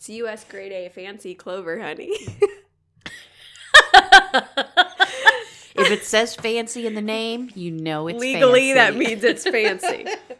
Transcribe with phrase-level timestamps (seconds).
[0.00, 0.44] It's U.S.
[0.44, 2.08] grade A fancy clover honey.
[5.74, 10.06] if it says fancy in the name, you know it's Legally, that means it's fancy.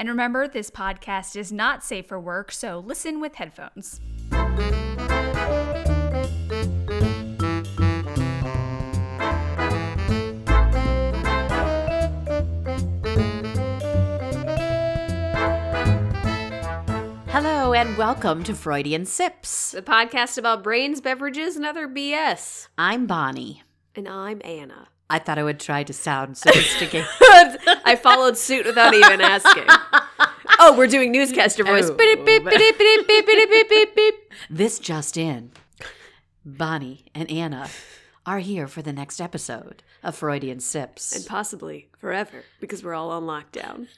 [0.00, 4.00] And remember, this podcast is not safe for work, so listen with headphones.
[17.30, 19.72] Hello and welcome to Freudian Sips.
[19.72, 22.68] the podcast about brains, beverages, and other BS.
[22.78, 23.64] I'm Bonnie.
[23.96, 24.90] And I'm Anna.
[25.10, 27.06] I thought I would try to sound sophisticated.
[27.20, 29.64] I followed suit without even asking.
[30.58, 31.90] oh, we're doing newscaster voice.
[34.50, 35.52] This just in.
[36.44, 37.68] Bonnie and Anna
[38.26, 41.16] are here for the next episode of Freudian Sips.
[41.16, 43.88] And possibly forever, because we're all on lockdown.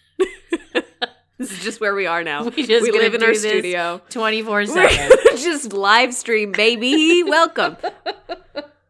[1.39, 2.45] this is just where we are now.
[2.45, 5.11] We just we live in our studio 24 7.
[5.37, 7.25] just live stream, baby.
[7.25, 7.77] Welcome.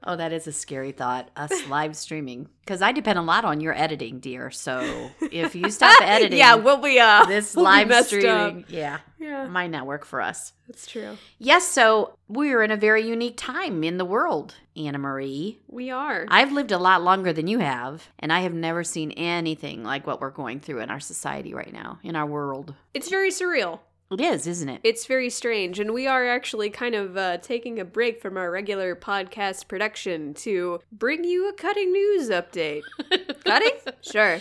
[0.03, 1.31] Oh, that is a scary thought.
[1.37, 2.49] Us live streaming.
[2.61, 4.51] Because I depend a lot on your editing, dear.
[4.51, 8.65] So if you stop editing yeah, we'll be uh, this we'll live streaming, up.
[8.69, 10.53] yeah, Yeah, might not work for us.
[10.69, 11.17] that's true.
[11.39, 15.59] Yes, so we're in a very unique time in the world, Anna Marie.
[15.67, 16.27] We are.
[16.29, 20.07] I've lived a lot longer than you have, and I have never seen anything like
[20.07, 22.75] what we're going through in our society right now, in our world.
[22.95, 23.81] It's very surreal.
[24.11, 24.81] It is, isn't it?
[24.83, 28.51] It's very strange, and we are actually kind of uh, taking a break from our
[28.51, 32.83] regular podcast production to bring you a cutting news update.
[33.45, 33.71] cutting?
[34.01, 34.41] Sure.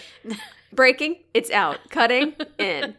[0.73, 1.17] Breaking?
[1.35, 1.77] It's out.
[1.91, 2.33] Cutting?
[2.57, 2.95] In.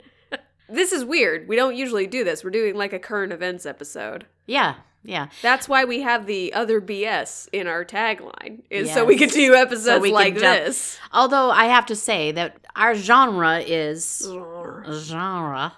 [0.68, 1.48] This is weird.
[1.48, 2.44] We don't usually do this.
[2.44, 4.26] We're doing like a current events episode.
[4.46, 5.28] yeah, yeah.
[5.42, 9.54] That's why we have the other BS in our tagline, is so we can do
[9.54, 10.98] episodes we like this.
[11.12, 14.30] Although I have to say that our genre is
[14.92, 15.72] genre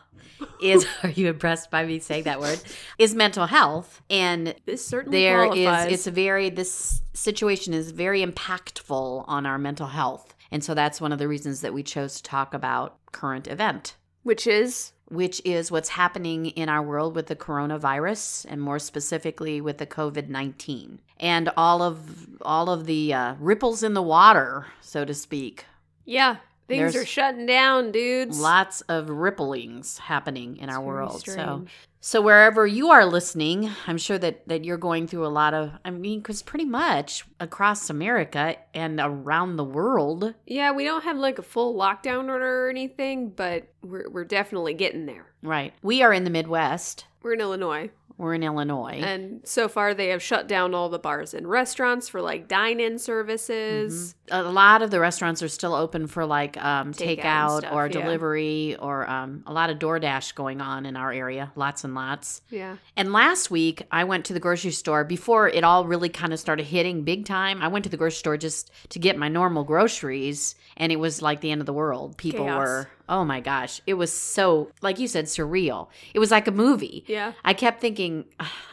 [0.62, 2.60] is are you impressed by me saying that word?
[2.98, 5.92] Is mental health and This certainly there is qualifies.
[5.92, 10.34] it's a very this situation is very impactful on our mental health.
[10.50, 13.96] And so that's one of the reasons that we chose to talk about current event.
[14.22, 14.92] Which is?
[15.08, 19.86] Which is what's happening in our world with the coronavirus and more specifically with the
[19.86, 25.66] covid-19 and all of all of the uh, ripples in the water so to speak.
[26.04, 26.36] Yeah,
[26.68, 28.38] things There's are shutting down, dudes.
[28.38, 31.64] lots of ripplings happening in our very world so.
[32.00, 35.72] so wherever you are listening i'm sure that that you're going through a lot of
[35.84, 40.34] i mean because pretty much across america and around the world.
[40.46, 44.74] Yeah, we don't have like a full lockdown order or anything, but we're we're definitely
[44.74, 45.26] getting there.
[45.42, 45.72] right.
[45.82, 47.06] We are in the midwest.
[47.22, 50.98] We're in Illinois, we're in illinois and so far they have shut down all the
[50.98, 54.14] bars and restaurants for like dine-in services.
[54.30, 57.86] a lot of the restaurants are still open for like um, Takeout takeout stuff, or
[57.86, 57.92] yeah.
[57.92, 62.42] delivery or um, a lot of DoorDash going on in our area, lots and lots.
[62.50, 62.76] Yeah.
[62.96, 66.40] And last week, I went to the grocery store before it all really kind of
[66.40, 67.62] started hitting big time.
[67.62, 71.22] I went to the grocery store just to get my normal groceries, and it was
[71.22, 72.16] like the end of the world.
[72.16, 72.58] People Chaos.
[72.58, 75.88] were, oh my gosh, it was so, like you said, surreal.
[76.14, 77.04] It was like a movie.
[77.06, 77.32] Yeah.
[77.44, 78.24] I kept thinking,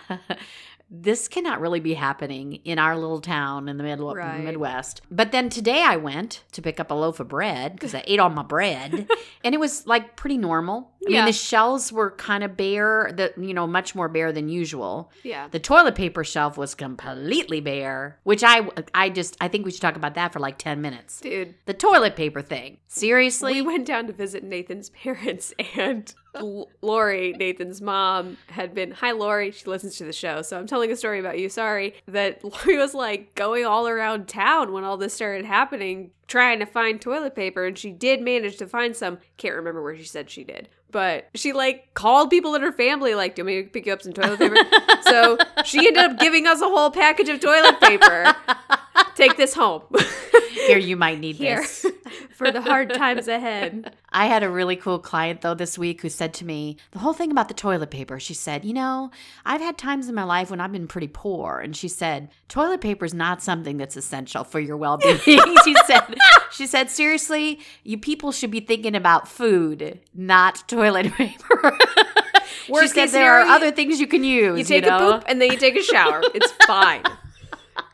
[0.92, 4.44] this cannot really be happening in our little town in the middle Right.
[4.44, 5.02] Midwest.
[5.12, 8.20] But then today I went to pick up a loaf of bread because I ate
[8.20, 9.08] all my bread,
[9.44, 10.92] and it was like pretty normal.
[11.08, 11.18] I Yeah.
[11.20, 15.12] mean, the shelves were kind of bare, the you know, much more bare than usual.
[15.24, 15.48] Yeah.
[15.50, 19.82] The toilet paper shelf was completely bare, which I I just I think we should
[19.82, 21.22] talk about that for like ten minutes.
[21.22, 23.54] Dude, The toilet paper thing, seriously.
[23.54, 26.14] we went down to visit Nathan's parents and
[26.82, 30.92] Lori, Nathan's mom, had been hi Lori, she listens to the show, so I'm telling
[30.92, 34.98] a story about you, sorry, that Lori was like going all around town when all
[34.98, 39.18] this started happening trying to find toilet paper and she did manage to find some.
[39.38, 40.70] Can't remember where she said she did.
[40.92, 43.86] But she like called people in her family, like, do you want me to pick
[43.86, 44.58] you up some toilet paper?
[45.02, 48.36] so she ended up giving us a whole package of toilet paper.
[49.20, 49.84] Take this home.
[50.52, 51.58] Here, you might need Here.
[51.58, 51.86] this.
[52.32, 53.96] For the hard times ahead.
[54.12, 57.12] I had a really cool client though this week who said to me the whole
[57.14, 58.20] thing about the toilet paper.
[58.20, 59.12] She said, "You know,
[59.46, 62.82] I've had times in my life when I've been pretty poor." And she said, "Toilet
[62.82, 65.18] paper is not something that's essential for your well-being."
[65.66, 66.16] she said,
[66.52, 71.78] "She said seriously, you people should be thinking about food, not toilet paper."
[72.68, 74.58] she said there are other things you can use.
[74.58, 74.96] You take know?
[74.96, 76.22] a poop and then you take a shower.
[76.34, 77.04] It's fine.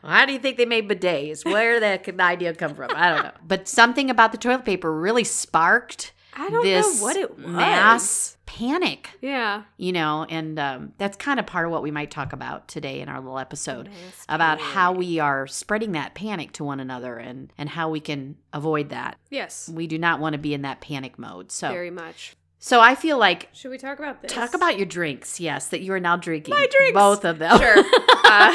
[0.02, 1.44] How do you think they made bidets?
[1.44, 2.90] Where did that idea come from?
[2.94, 3.32] I don't know.
[3.46, 7.46] But something about the toilet paper really sparked I don't this know what it was.
[7.46, 9.10] mass panic.
[9.20, 9.62] Yeah.
[9.76, 13.00] You know, and um, that's kind of part of what we might talk about today
[13.00, 17.16] in our little episode Mass about how we are spreading that panic to one another
[17.16, 19.18] and and how we can avoid that.
[19.30, 19.68] Yes.
[19.68, 21.50] We do not want to be in that panic mode.
[21.52, 22.36] So, Very much.
[22.66, 24.32] So I feel like Should we talk about this?
[24.32, 25.38] talk about your drinks.
[25.38, 26.52] Yes, that you are now drinking.
[26.52, 26.94] My drinks.
[26.94, 27.56] both of them.
[27.58, 27.84] Sure.
[28.28, 28.52] Uh,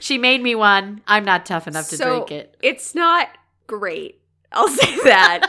[0.00, 1.00] she made me one.
[1.06, 2.56] I'm not tough enough to so drink it.
[2.60, 3.28] It's not
[3.68, 4.20] great.
[4.50, 5.48] I'll say that.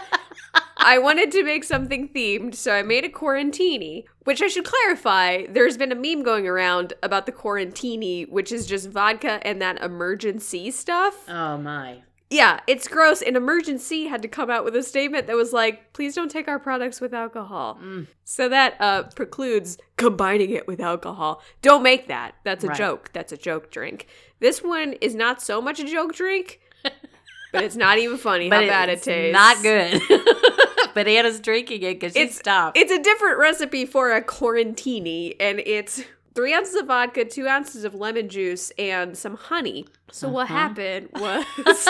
[0.77, 5.47] I wanted to make something themed, so I made a quarantini, which I should clarify.
[5.49, 9.81] There's been a meme going around about the quarantini, which is just vodka and that
[9.81, 11.27] Emergen-C stuff.
[11.27, 12.03] Oh my.
[12.33, 13.21] Yeah, it's gross.
[13.21, 16.47] And Emergen-C had to come out with a statement that was like, please don't take
[16.47, 17.79] our products with alcohol.
[17.83, 18.07] Mm.
[18.23, 21.41] So that uh, precludes combining it with alcohol.
[21.61, 22.33] Don't make that.
[22.43, 22.77] That's a Right.
[22.77, 23.11] joke.
[23.13, 24.07] That's a joke drink.
[24.39, 26.59] This one is not so much a joke drink,
[27.51, 29.31] but it's not even funny how bad it tastes.
[29.31, 30.01] Not good.
[30.95, 32.77] but Anna's drinking it because she It's stopped.
[32.77, 36.01] It's a different recipe for a quarantini, and it's
[36.35, 39.85] three ounces of vodka, two ounces of lemon juice, and some honey.
[40.11, 40.53] So what Uh-huh.
[40.53, 41.87] happened was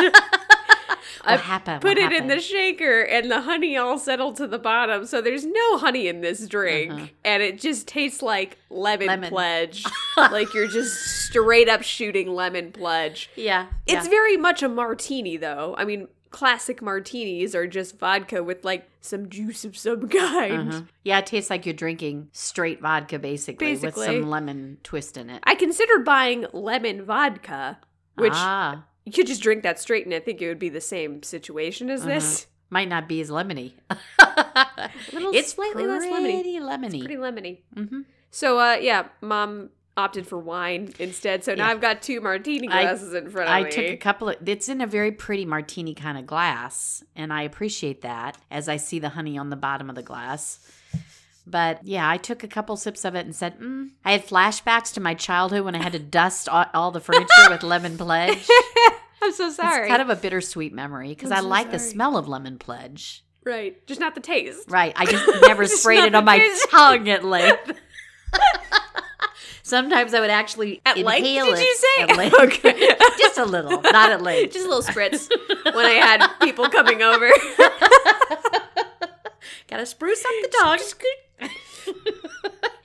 [1.23, 1.81] what happened?
[1.81, 5.05] put What it in the shaker, and the honey all settled to the bottom.
[5.05, 7.05] So there's no honey in this drink, Uh-huh.
[7.23, 9.29] and it just tastes like lemon, Lemon.
[9.29, 9.85] pledge.
[10.17, 10.93] like you're just
[11.27, 13.29] straight up shooting lemon pledge.
[13.35, 13.67] Yeah.
[13.87, 14.09] It's yeah.
[14.09, 15.75] very much a martini, though.
[15.77, 20.69] I mean, classic martinis are just vodka with like some juice of some kind.
[20.69, 20.81] Uh-huh.
[21.03, 25.41] Yeah, it tastes like you're drinking straight vodka basically, with some lemon twist in it.
[25.45, 27.77] I considered buying lemon vodka,
[28.15, 30.81] which ah, you could just drink that straight, and I think it would be the
[30.81, 32.09] same situation as Uh-huh.
[32.09, 32.47] this.
[32.69, 33.73] might not be as lemony.
[35.33, 36.33] it's slightly less lemony.
[36.41, 36.99] pretty lemony.
[36.99, 37.59] Pretty lemony.
[37.75, 38.01] hmm
[38.31, 41.43] So, uh, yeah, mom opted for wine instead.
[41.43, 41.71] So now Yeah.
[41.71, 43.67] I've got two martini I- glasses in front of I me.
[43.67, 44.37] I took a couple of.
[44.47, 48.77] It's in a very pretty martini kind of glass, and I appreciate that as I
[48.77, 50.59] see the honey on the bottom of the glass.
[51.45, 53.89] But yeah, I took a couple sips of it and said, mm.
[54.05, 57.49] I had flashbacks to my childhood when I had to dust all, all the furniture
[57.49, 58.47] with lemon pledge.
[59.21, 59.81] I'm so sorry.
[59.81, 63.25] It's kind of a bittersweet memory because I'm so like the smell of lemon pledge.
[63.43, 64.71] right, just not the taste.
[64.71, 64.93] Right.
[64.95, 66.39] I just never Just sprayed it on my
[66.71, 67.72] tongue at length.
[69.65, 72.03] Sometimes I would actually At length, did it you say?
[72.03, 72.35] at length.
[72.39, 72.95] Okay.
[73.17, 74.53] just a little, not at length.
[74.53, 75.29] Just a little spritz
[75.73, 77.29] when I had people coming over.
[79.67, 81.49] Gotta spruce up the tongue.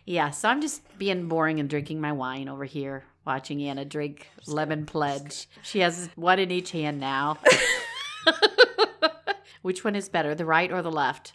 [0.07, 4.29] yeah, so I'm just being boring and drinking my wine over here, watching Anna drink
[4.47, 5.49] lemon pledge.
[5.63, 7.39] She has one in each hand now.
[9.63, 11.33] Which one is better, the right or the left?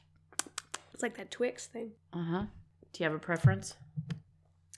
[0.93, 1.91] It's like that Twix thing.
[2.13, 2.43] Uh huh.
[2.93, 3.75] Do you have a preference?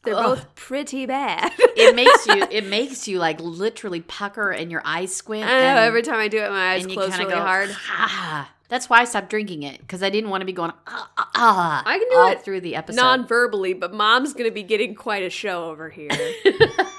[0.06, 0.24] They're Ugh.
[0.24, 1.52] both pretty bad.
[1.78, 2.48] It makes you.
[2.52, 5.46] It makes you like literally pucker and your eyes squint.
[5.46, 7.42] I know, and, every time I do it, my eyes and you close really go,
[7.42, 7.70] hard.
[7.90, 8.50] Ah.
[8.70, 11.30] That's why I stopped drinking it because I didn't want to be going ah ah
[11.36, 11.84] ah.
[11.86, 13.02] I can do all it through the episode.
[13.02, 16.10] Non-verbally, but mom's gonna be getting quite a show over here.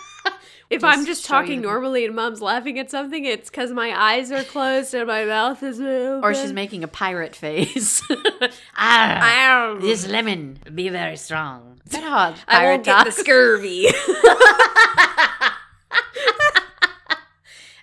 [0.68, 3.70] if I'm Just just show you talking normally and mom's laughing at something, it's because
[3.72, 6.24] my eyes are closed and my mouth is open.
[6.24, 8.02] or she's making a pirate face.
[8.76, 9.78] ah, Ow.
[9.80, 11.80] this lemon be very strong.
[11.90, 13.86] That I won't get the scurvy.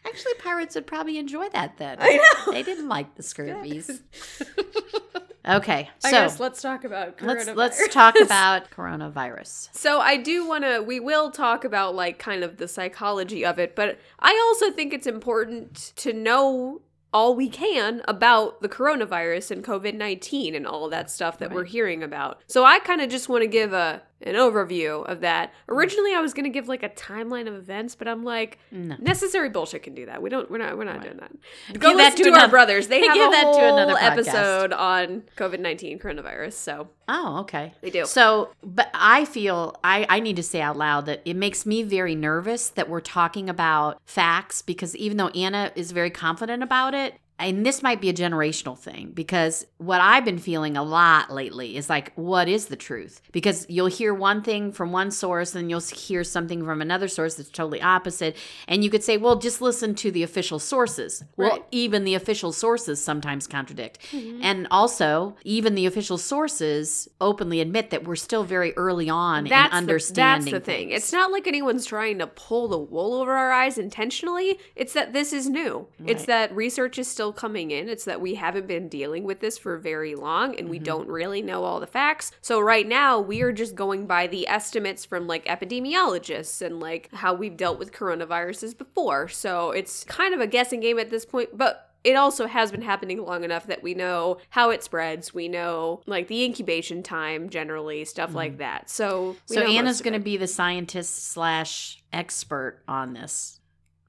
[0.05, 1.98] Actually, pirates would probably enjoy that then.
[2.00, 2.51] I know.
[2.51, 4.01] They didn't like the scurvies.
[5.47, 9.69] okay, I so guess let's talk about let's let's talk about coronavirus.
[9.73, 13.59] So I do want to we will talk about like kind of the psychology of
[13.59, 16.81] it, but I also think it's important to know
[17.13, 21.63] all we can about the coronavirus and COVID-19 and all of that stuff that we're
[21.63, 22.41] hearing about.
[22.47, 25.51] So I kind of just want to give a an overview of that.
[25.51, 25.75] Mm.
[25.75, 28.96] Originally I was going to give like a timeline of events, but I'm like No.
[29.00, 30.22] necessary bullshit can do that.
[30.22, 31.03] We don't we're not we're not Right.
[31.03, 31.32] doing that.
[31.74, 32.88] Give Go that listen to to, our brothers.
[32.88, 34.12] They have give a that to another podcast.
[34.12, 36.53] episode on COVID-19 coronavirus.
[36.53, 37.74] So Oh, okay.
[37.82, 38.06] they do.
[38.06, 41.84] So, but I feel I, I need to say out loud that it makes me
[41.84, 46.94] very nervous that we're talking about facts because even though Anna is very confident about
[46.94, 51.29] it, and this might be a generational thing because what I've been feeling a lot
[51.29, 53.21] lately is like, what is the truth?
[53.33, 57.35] Because you'll hear one thing from one source and you'll hear something from another source
[57.35, 58.38] that's totally opposite.
[58.67, 61.23] And you could say, well, just listen to the official sources.
[61.35, 64.00] Well, even the official sources sometimes contradict.
[64.12, 64.39] Mm-hmm.
[64.41, 69.53] And also, even the official sources openly admit that we're still very early on in
[69.53, 70.45] understanding.
[70.45, 70.88] The, that's the thing.
[70.89, 71.03] things.
[71.03, 74.59] It's not like anyone's trying to pull the wool over our eyes intentionally.
[74.77, 75.88] It's that this is new.
[76.05, 77.89] It's that research is still coming in.
[77.89, 80.83] It's that we haven't been dealing with this for very long and we Mm-hmm.
[80.85, 82.31] don't really know all the facts.
[82.41, 87.09] So right now we are just going by the estimates from like epidemiologists and like
[87.13, 89.27] how we've dealt with coronaviruses before.
[89.27, 92.81] So it's kind of a guessing game at this point, but it also has been
[92.81, 95.33] happening long enough that we know how it spreads.
[95.33, 98.89] We know like the incubation time generally, stuff like that.
[98.89, 99.53] So Mm-hmm.
[99.53, 103.59] So Anna's going to be the scientist slash expert on this.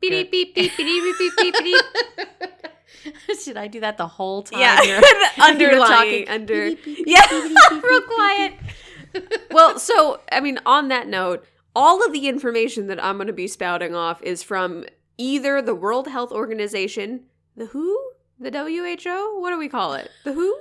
[0.00, 1.84] Beep, beep, beep, beep, beep, beep, beep, beep.
[3.44, 4.60] Should I do that the whole time?
[4.60, 5.00] Yeah,
[5.42, 6.28] underlying talking?
[6.28, 8.54] under Beep, beep, beep, yeah, beep, real quiet.
[9.50, 11.44] well, so I mean, on that note,
[11.74, 14.84] all of the information that I'm going to be spouting off is from
[15.18, 17.24] either the World Health Organization,
[17.56, 17.98] the WHO,
[18.40, 19.40] the WHO.
[19.40, 20.10] What do we call it?
[20.24, 20.56] The WHO.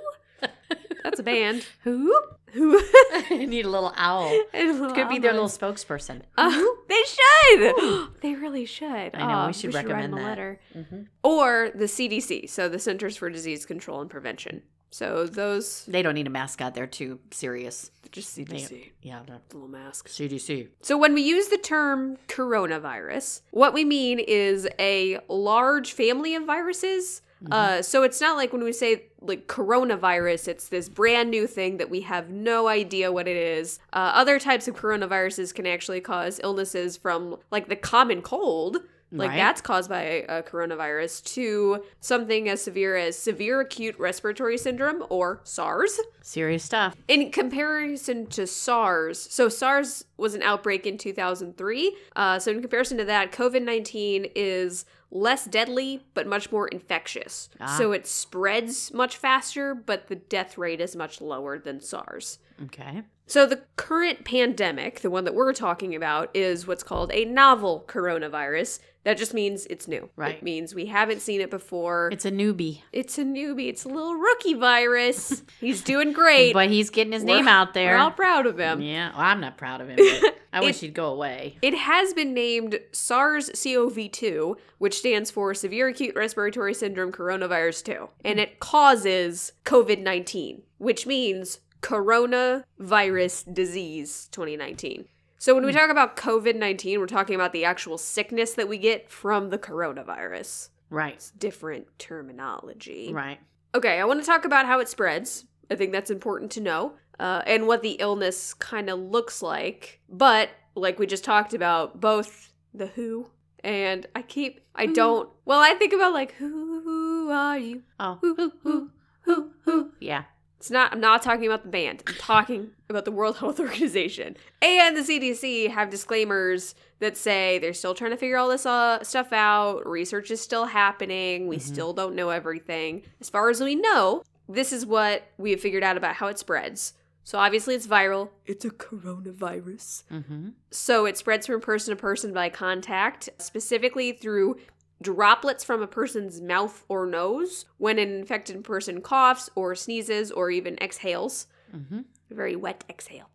[1.02, 1.66] That's a band.
[1.82, 2.14] Who?
[2.54, 2.80] Who?
[3.30, 4.30] Need a little owl.
[4.52, 6.22] Could be their little spokesperson.
[6.36, 8.08] Uh, they should.
[8.22, 9.10] they really should.
[9.14, 10.22] I know, we Oh, should write recommend a that.
[10.24, 10.60] letter.
[10.76, 11.06] Mhm.
[11.22, 14.62] Or the CDC, so the Centers for Disease Control and Prevention.
[14.90, 16.74] So those They don't need a mascot.
[16.74, 17.90] They're too serious.
[18.12, 18.92] just They- CDC.
[19.02, 20.08] yeah, the Little mask.
[20.08, 20.68] CDC.
[20.82, 26.44] So, when we use the term coronavirus, what we mean is a large family of
[26.44, 27.22] viruses.
[27.50, 31.78] Uh, so, it's not like when we say like coronavirus, it's this brand new thing
[31.78, 33.78] that we have no idea what it is.
[33.92, 38.78] Uh, other types of coronaviruses can actually cause illnesses from like the common cold.
[39.14, 39.36] Like Right.
[39.36, 45.40] that's caused by a coronavirus to something as severe as severe acute respiratory syndrome or
[45.44, 46.00] SARS.
[46.20, 46.96] Serious stuff.
[47.06, 51.96] In comparison to SARS, so SARS was an outbreak in 2003.
[52.16, 57.48] Uh, so, in comparison to that, COVID 19 is less deadly, but much more infectious.
[57.60, 57.76] Ah.
[57.78, 62.38] So, it spreads much faster, but the death rate is much lower than SARS.
[62.64, 63.02] Okay.
[63.26, 67.84] So, the current pandemic, the one that we're talking about, is what's called a novel
[67.86, 68.80] coronavirus.
[69.04, 70.08] That just means it's new.
[70.16, 70.36] Right.
[70.36, 72.08] It means we haven't seen it before.
[72.12, 72.80] It's a newbie.
[72.92, 73.68] It's a newbie.
[73.68, 75.42] It's a little rookie virus.
[75.60, 76.54] He's doing great.
[76.54, 77.92] But he's getting his name We're- out there.
[77.92, 78.80] We're all proud of him.
[78.80, 79.96] yeah, well, I'm not proud of him.
[79.98, 81.58] But I wish It- he'd go away.
[81.62, 87.84] It has been named SARS CoV 2, which stands for Severe Acute Respiratory Syndrome Coronavirus
[87.84, 88.08] 2.
[88.24, 95.06] And it causes COVID 19, which means Coronavirus Disease 2019.
[95.44, 98.78] So when we talk about COVID 19, we're talking about the actual sickness that we
[98.78, 100.70] get from the coronavirus.
[100.88, 101.16] Right.
[101.16, 103.12] It's different terminology.
[103.12, 103.38] Right.
[103.74, 105.44] Okay, I want to talk about how it spreads.
[105.70, 110.00] I think that's important to know, uh, and what the illness kind of looks like.
[110.08, 113.28] But like we just talked about, both the WHO
[113.62, 115.28] and I keep I don't.
[115.44, 117.82] Well, I think about like who are you?
[118.00, 118.16] Oh.
[118.22, 119.92] Who who who who who?
[120.00, 120.24] Yeah.
[120.64, 120.94] It's not.
[120.94, 122.02] I'm not talking about the band.
[122.06, 127.74] I'm talking about the World Health Organization and the CDC have disclaimers that say they're
[127.74, 129.86] still trying to figure all this uh, stuff out.
[129.86, 131.48] Research is still happening.
[131.48, 133.02] We still don't know everything.
[133.20, 136.38] As far as we know, this is what we have figured out about how it
[136.38, 136.94] spreads.
[137.24, 138.30] So obviously, it's viral.
[138.46, 140.04] It's a coronavirus.
[140.10, 140.48] Mm-hmm.
[140.70, 144.56] So it spreads from person to person by contact, specifically through
[145.04, 150.50] droplets from a person's mouth or nose when an infected person coughs or sneezes or
[150.50, 151.46] even exhales.
[151.74, 152.00] Mm-hmm.
[152.30, 153.28] A very wet exhale.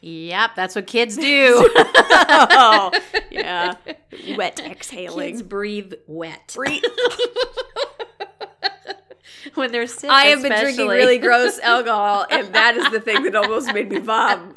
[0.00, 1.70] Yep, that's what kids do.
[1.76, 2.90] oh,
[3.30, 3.74] yeah.
[4.36, 5.30] Wet exhaling.
[5.30, 6.82] kids breathe wet Breathe.
[9.54, 10.10] when they're sick.
[10.10, 13.90] I have been drinking really gross alcohol, and that is the thing that almost made
[13.90, 14.54] me vom.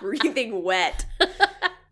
[0.00, 1.06] Breathing wet.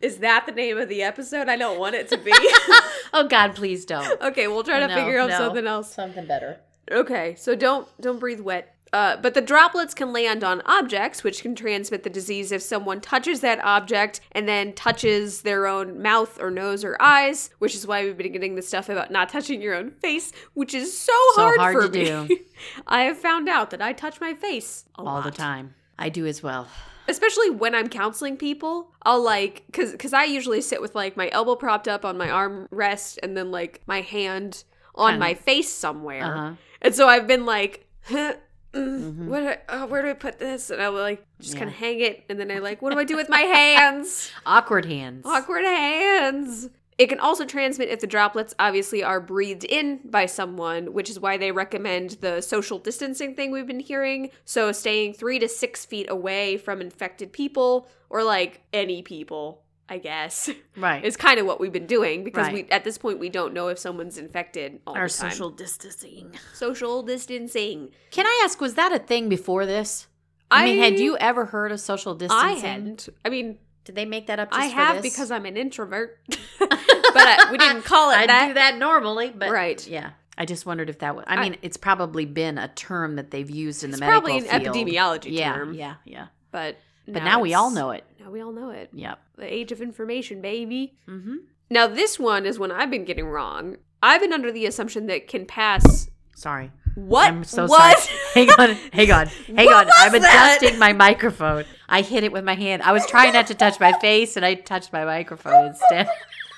[0.06, 1.48] Is that the name of the episode?
[1.48, 2.30] I don't want it to be.
[3.12, 4.20] oh God, please don't.
[4.22, 5.38] okay, we'll try to No, figure out no.
[5.38, 5.92] something else.
[5.92, 6.60] Something better.
[6.90, 8.72] Okay, so don't don't breathe wet.
[8.92, 13.00] Uh, but the droplets can land on objects, which can transmit the disease if someone
[13.00, 17.84] touches that object and then touches their own mouth or nose or eyes, which is
[17.86, 21.12] why we've been getting the stuff about not touching your own face, which is so,
[21.34, 22.04] So hard, hard for to me.
[22.28, 22.38] do.
[22.86, 25.74] I have found out that I touch my face a All the time.
[25.98, 26.68] I do as well.
[27.08, 28.92] Especially when I'm counseling people.
[29.02, 32.30] I'll like cuz cuz I usually sit with like my elbow propped up on my
[32.30, 35.20] arm rest and then like my hand on Kinda.
[35.26, 36.24] my face somewhere.
[36.24, 36.52] Uh-huh.
[36.82, 38.34] And so I've been like, huh,
[38.74, 39.26] mm, Mhm.
[39.28, 40.70] what do I, oh, where do I put this?
[40.70, 41.60] And I will like just Yeah.
[41.60, 44.30] kind of hang it and then I like, what do I do with my hands?
[44.44, 45.24] Awkward hands.
[45.26, 46.68] Awkward hands.
[46.98, 51.20] It can also transmit if the droplets obviously are breathed in by someone, which is
[51.20, 54.30] why they recommend the social distancing thing we've been hearing.
[54.46, 59.98] So, staying three to six feet away from infected people, or like any people, I
[59.98, 61.04] guess, Right.
[61.04, 62.54] is kind of what we've been doing because Right.
[62.66, 65.30] we at this point we don't know if someone's infected all Our the time.
[65.30, 66.32] social distancing.
[66.54, 67.90] social distancing.
[68.10, 70.06] Can I ask, was that a thing before this?
[70.50, 72.48] I, mean, had you ever heard of social distancing?
[72.48, 73.08] I hadn't.
[73.24, 74.50] I mean, Did they make that up?
[74.50, 75.12] Just I have this?
[75.14, 76.18] because I'm an introvert,
[76.58, 78.48] but I, we didn't call it I that.
[78.48, 79.86] do that normally, but Right.
[79.86, 80.10] yeah.
[80.38, 81.24] I just wondered if that was.
[81.26, 84.46] I I- mean, it's probably been a term that they've used in the medical probably
[84.48, 84.76] an field.
[84.76, 85.72] epidemiology yeah, term.
[85.72, 86.26] Yeah, yeah.
[86.50, 86.76] But
[87.08, 88.04] But now we all know it.
[88.20, 88.90] Now we all know it.
[88.92, 89.18] Yep.
[89.38, 90.98] The age of information, baby.
[91.08, 91.36] Mm-hmm.
[91.70, 93.76] Now this one is one I've been getting wrong.
[94.02, 96.10] I've been under the assumption that can pass.
[96.36, 96.70] Sorry.
[96.96, 98.04] What I'm so was?
[98.04, 98.18] sorry.
[98.34, 99.26] hang on, hang on,
[99.56, 99.92] hang What on.
[99.96, 100.58] I'm was that?
[100.60, 101.64] adjusting my microphone.
[101.88, 102.82] I hit it with my hand.
[102.82, 106.08] I was trying not to touch my face, and I touched my microphone instead.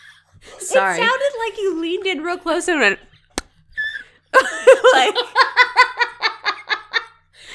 [0.59, 0.95] sorry.
[0.95, 2.99] It sounded like you leaned in real close and went.
[4.35, 5.15] like,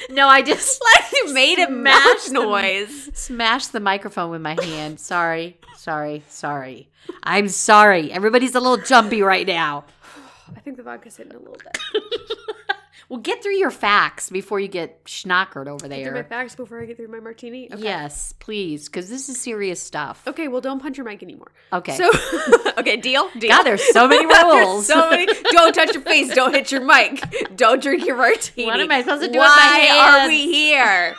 [0.10, 3.10] no, I just like you made a mouth the- noise.
[3.14, 4.98] smashed the microphone with my hand.
[5.00, 6.88] Sorry, sorry, sorry.
[7.24, 8.14] I'm sorry.
[8.14, 9.84] Everybody's a little jumpy right now.
[10.56, 11.78] I think the vodka's hitting a little bit.
[13.10, 16.82] Well, get through your facts before you get schnockered over Get through my facts before
[16.82, 17.72] I get through my martini.
[17.72, 17.84] Okay.
[17.84, 20.24] Yes, please, because this is serious stuff.
[20.26, 20.48] Okay.
[20.48, 21.52] Well, don't punch your mic anymore.
[21.72, 21.96] Okay.
[21.96, 22.10] So,
[22.78, 23.30] okay, deal.
[23.38, 23.50] Deal.
[23.50, 24.88] God, there's so many rules.
[24.88, 25.28] so many.
[25.52, 26.34] Don't touch your face.
[26.34, 27.56] Don't hit your mic.
[27.56, 28.66] Don't drink your martini.
[28.66, 31.16] What am I supposed to do with Why are we here?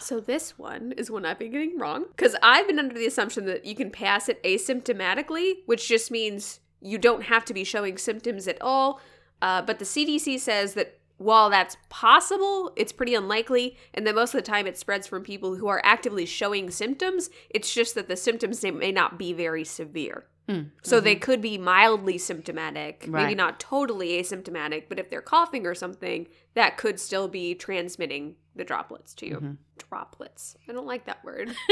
[0.00, 3.46] So this one is one I've been getting wrong because I've been under the assumption
[3.46, 7.96] that you can pass it asymptomatically, which just means you don't have to be showing
[7.96, 9.00] symptoms at all.
[9.40, 14.34] Uh, but the CDC says that while that's possible, it's pretty unlikely, and that most
[14.34, 17.30] of the time it spreads from people who are actively showing symptoms.
[17.50, 20.24] It's just that the symptoms they may not be very severe.
[20.48, 25.64] Mm, So they could be mildly symptomatic, maybe not totally asymptomatic, but if they're coughing
[25.66, 29.36] or something, that could still be transmitting the droplets to you.
[29.36, 29.56] Mhm.
[29.88, 30.56] Droplets.
[30.68, 31.54] I don't like that word.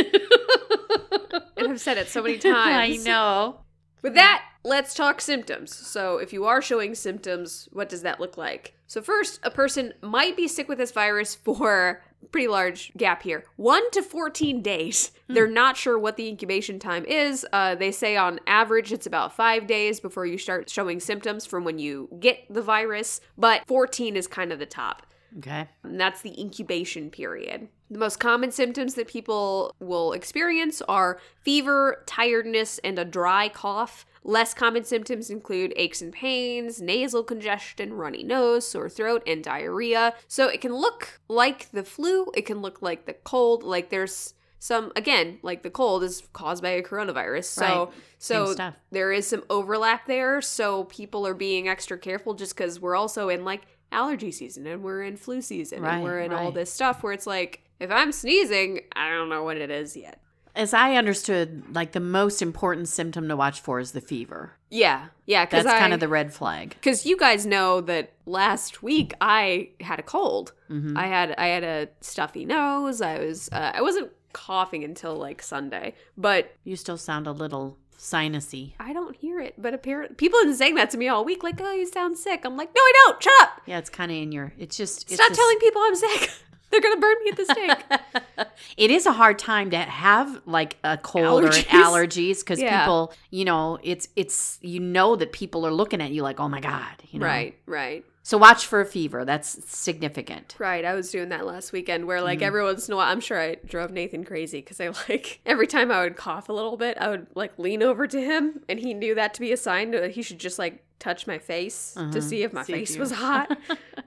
[1.56, 3.00] and I've said it so many times.
[3.00, 3.60] I know.
[4.02, 5.74] With that, let's talk symptoms.
[5.74, 8.74] So, if you are showing symptoms, what does that look like?
[8.86, 12.02] So, first, a person might be sick with this virus for
[12.32, 15.10] pretty large gap here 1 to 14 days.
[15.26, 17.46] They're not sure what the incubation time is.
[17.52, 21.64] Uh, they say on average it's about five days before you start showing symptoms from
[21.64, 25.06] when you get the virus, but 14 is kind of the top.
[25.38, 25.68] Okay.
[25.82, 27.68] And that's the incubation period.
[27.92, 34.06] The most common symptoms that people will experience are fever, tiredness, and a dry cough.
[34.22, 40.14] Less common symptoms include aches and pains, nasal congestion, runny nose, sore throat, and diarrhea.
[40.28, 44.34] So it can look like the flu, it can look like the cold, like there's
[44.60, 47.46] some again, like the cold is caused by a coronavirus.
[47.46, 47.94] So Right.
[48.18, 48.54] so
[48.92, 53.30] there is some overlap there, so people are being extra careful just cuz we're also
[53.30, 56.72] in like allergy season and we're in flu season Right, and we're in all this
[56.72, 60.20] stuff where it's like if I'm sneezing, I don't know what it is yet.
[60.56, 64.52] As I understood, like the most important symptom to watch for is the fever.
[64.68, 65.06] Yeah.
[65.24, 66.76] Yeah, cuz That's I kind of the red flag.
[66.82, 70.52] cuz you guys know that last week I had a cold.
[70.68, 73.00] hmm I had I had a stuffy nose.
[73.00, 77.78] I was uh, I wasn't coughing until like Sunday, but You still sound a little
[77.96, 78.72] sinusy.
[78.80, 79.54] I don't hear it.
[79.56, 81.42] But apparently, people have been saying that to me all week.
[81.44, 82.40] Like, oh, you sound sick.
[82.44, 83.22] I'm like, no, I don't.
[83.22, 83.60] Shut up.
[83.66, 84.52] Yeah, it's kind of in your.
[84.58, 85.02] It's just.
[85.04, 86.30] it's Stop just- telling people I'm sick.
[86.72, 88.48] They're gonna burn me at the stake.
[88.76, 91.64] it is a hard time to have like a cold or Allergies.
[91.66, 92.80] allergies because Yeah.
[92.80, 96.48] people, you know, it's it's you know that people are looking at you like, oh
[96.48, 97.26] my god, you know.
[97.26, 99.24] Right, right, So watch for a fever.
[99.24, 100.54] That's significant.
[100.58, 100.84] right.
[100.84, 102.24] I was doing that last weekend where, Mm-hmm.
[102.26, 105.40] like, every once in a while, I'm sure I drove Nathan crazy because I like
[105.46, 108.60] every time I would cough a little bit, I would like lean over to him,
[108.68, 111.38] and he knew that to be a sign that he should just like touch my
[111.38, 112.12] face Uh-huh.
[112.12, 113.58] to see if my See face you- was hot.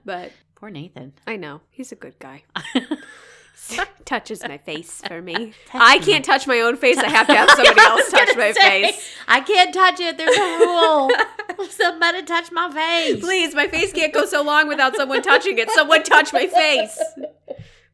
[0.04, 1.12] but Poor Nathan.
[1.26, 2.44] I know he's a good guy.
[4.04, 5.54] touches my face for me.
[5.74, 6.98] I can't touch my own face.
[6.98, 9.16] I have to have somebody else touch my face.
[9.28, 10.18] I can't touch it.
[10.18, 11.10] There's a rule.
[11.70, 13.20] Somebody touch my face.
[13.20, 15.70] Please, my face can't go so long without someone touching it.
[15.70, 17.00] Someone touch my face.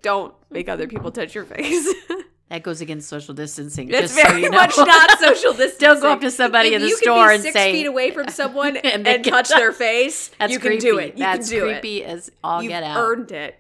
[0.03, 1.93] Don't make other people touch your face.
[2.51, 3.89] That goes against social distancing.
[3.91, 4.59] It's just so very you know.
[4.59, 5.79] much not social distancing.
[5.89, 7.73] Don't go up to somebody If in the you can store be and six say-
[7.73, 10.31] feet away from someone and, And touch their face.
[10.39, 10.81] That's you can creepy.
[10.83, 11.13] do it.
[11.15, 12.63] You That's can do creepy as all.
[12.63, 12.99] You've get out.
[12.99, 13.59] earned it.